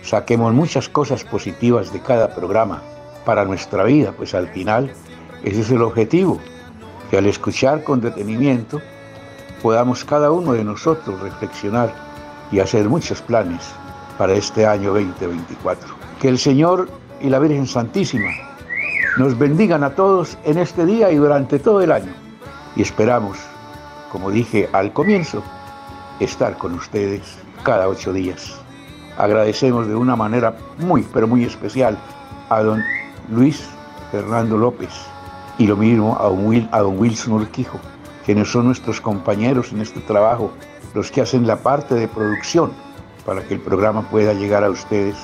saquemos 0.03 0.53
muchas 0.53 0.87
cosas 0.87 1.23
positivas 1.23 1.91
de 1.91 2.01
cada 2.01 2.35
programa 2.35 2.83
para 3.25 3.45
nuestra 3.45 3.83
vida, 3.85 4.13
pues 4.15 4.35
al 4.35 4.47
final 4.49 4.93
ese 5.43 5.61
es 5.61 5.71
el 5.71 5.81
objetivo, 5.81 6.39
que 7.09 7.17
al 7.17 7.25
escuchar 7.25 7.83
con 7.83 7.99
detenimiento 7.99 8.79
podamos 9.63 10.05
cada 10.05 10.29
uno 10.29 10.53
de 10.53 10.63
nosotros 10.63 11.19
reflexionar 11.19 11.93
y 12.51 12.59
hacer 12.59 12.87
muchos 12.87 13.23
planes 13.23 13.73
para 14.19 14.33
este 14.33 14.65
año 14.65 14.93
2024. 14.93 15.95
Que 16.21 16.27
el 16.27 16.37
Señor 16.37 16.89
y 17.21 17.29
la 17.29 17.39
Virgen 17.39 17.65
Santísima 17.65 18.29
nos 19.17 19.39
bendigan 19.39 19.81
a 19.81 19.95
todos 19.95 20.37
en 20.43 20.57
este 20.57 20.85
día 20.85 21.09
y 21.09 21.15
durante 21.15 21.57
todo 21.57 21.79
el 21.79 21.89
año. 21.89 22.11
Y 22.75 22.81
esperamos, 22.81 23.37
como 24.11 24.29
dije 24.29 24.67
al 24.73 24.91
comienzo, 24.91 25.41
estar 26.19 26.57
con 26.57 26.73
ustedes 26.73 27.21
cada 27.63 27.87
ocho 27.87 28.11
días. 28.11 28.59
Agradecemos 29.17 29.87
de 29.87 29.95
una 29.95 30.17
manera 30.17 30.53
muy, 30.79 31.01
pero 31.13 31.25
muy 31.25 31.45
especial 31.45 31.97
a 32.49 32.61
don 32.61 32.83
Luis 33.29 33.69
Fernando 34.11 34.57
López 34.57 34.89
y 35.57 35.65
lo 35.65 35.77
mismo 35.77 36.17
a 36.19 36.23
don, 36.23 36.69
a 36.73 36.79
don 36.79 36.99
Wilson 36.99 37.35
Urquijo, 37.35 37.79
quienes 38.25 38.51
son 38.51 38.65
nuestros 38.65 38.99
compañeros 38.99 39.71
en 39.71 39.79
este 39.79 40.01
trabajo, 40.01 40.51
los 40.93 41.09
que 41.09 41.21
hacen 41.21 41.47
la 41.47 41.55
parte 41.55 41.95
de 41.95 42.09
producción 42.09 42.88
para 43.25 43.43
que 43.43 43.55
el 43.55 43.59
programa 43.59 44.09
pueda 44.09 44.33
llegar 44.33 44.63
a 44.63 44.69
ustedes 44.69 45.15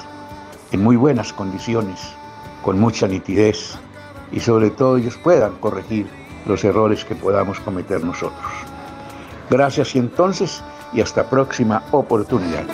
en 0.71 0.83
muy 0.83 0.95
buenas 0.95 1.33
condiciones, 1.33 1.99
con 2.63 2.79
mucha 2.79 3.07
nitidez 3.07 3.77
y 4.31 4.39
sobre 4.39 4.69
todo 4.69 4.97
ellos 4.97 5.17
puedan 5.17 5.53
corregir 5.57 6.07
los 6.45 6.63
errores 6.63 7.05
que 7.05 7.15
podamos 7.15 7.59
cometer 7.59 8.03
nosotros. 8.03 8.51
Gracias 9.49 9.95
y 9.95 9.99
entonces 9.99 10.63
y 10.93 11.01
hasta 11.01 11.29
próxima 11.29 11.83
oportunidad. 11.91 12.65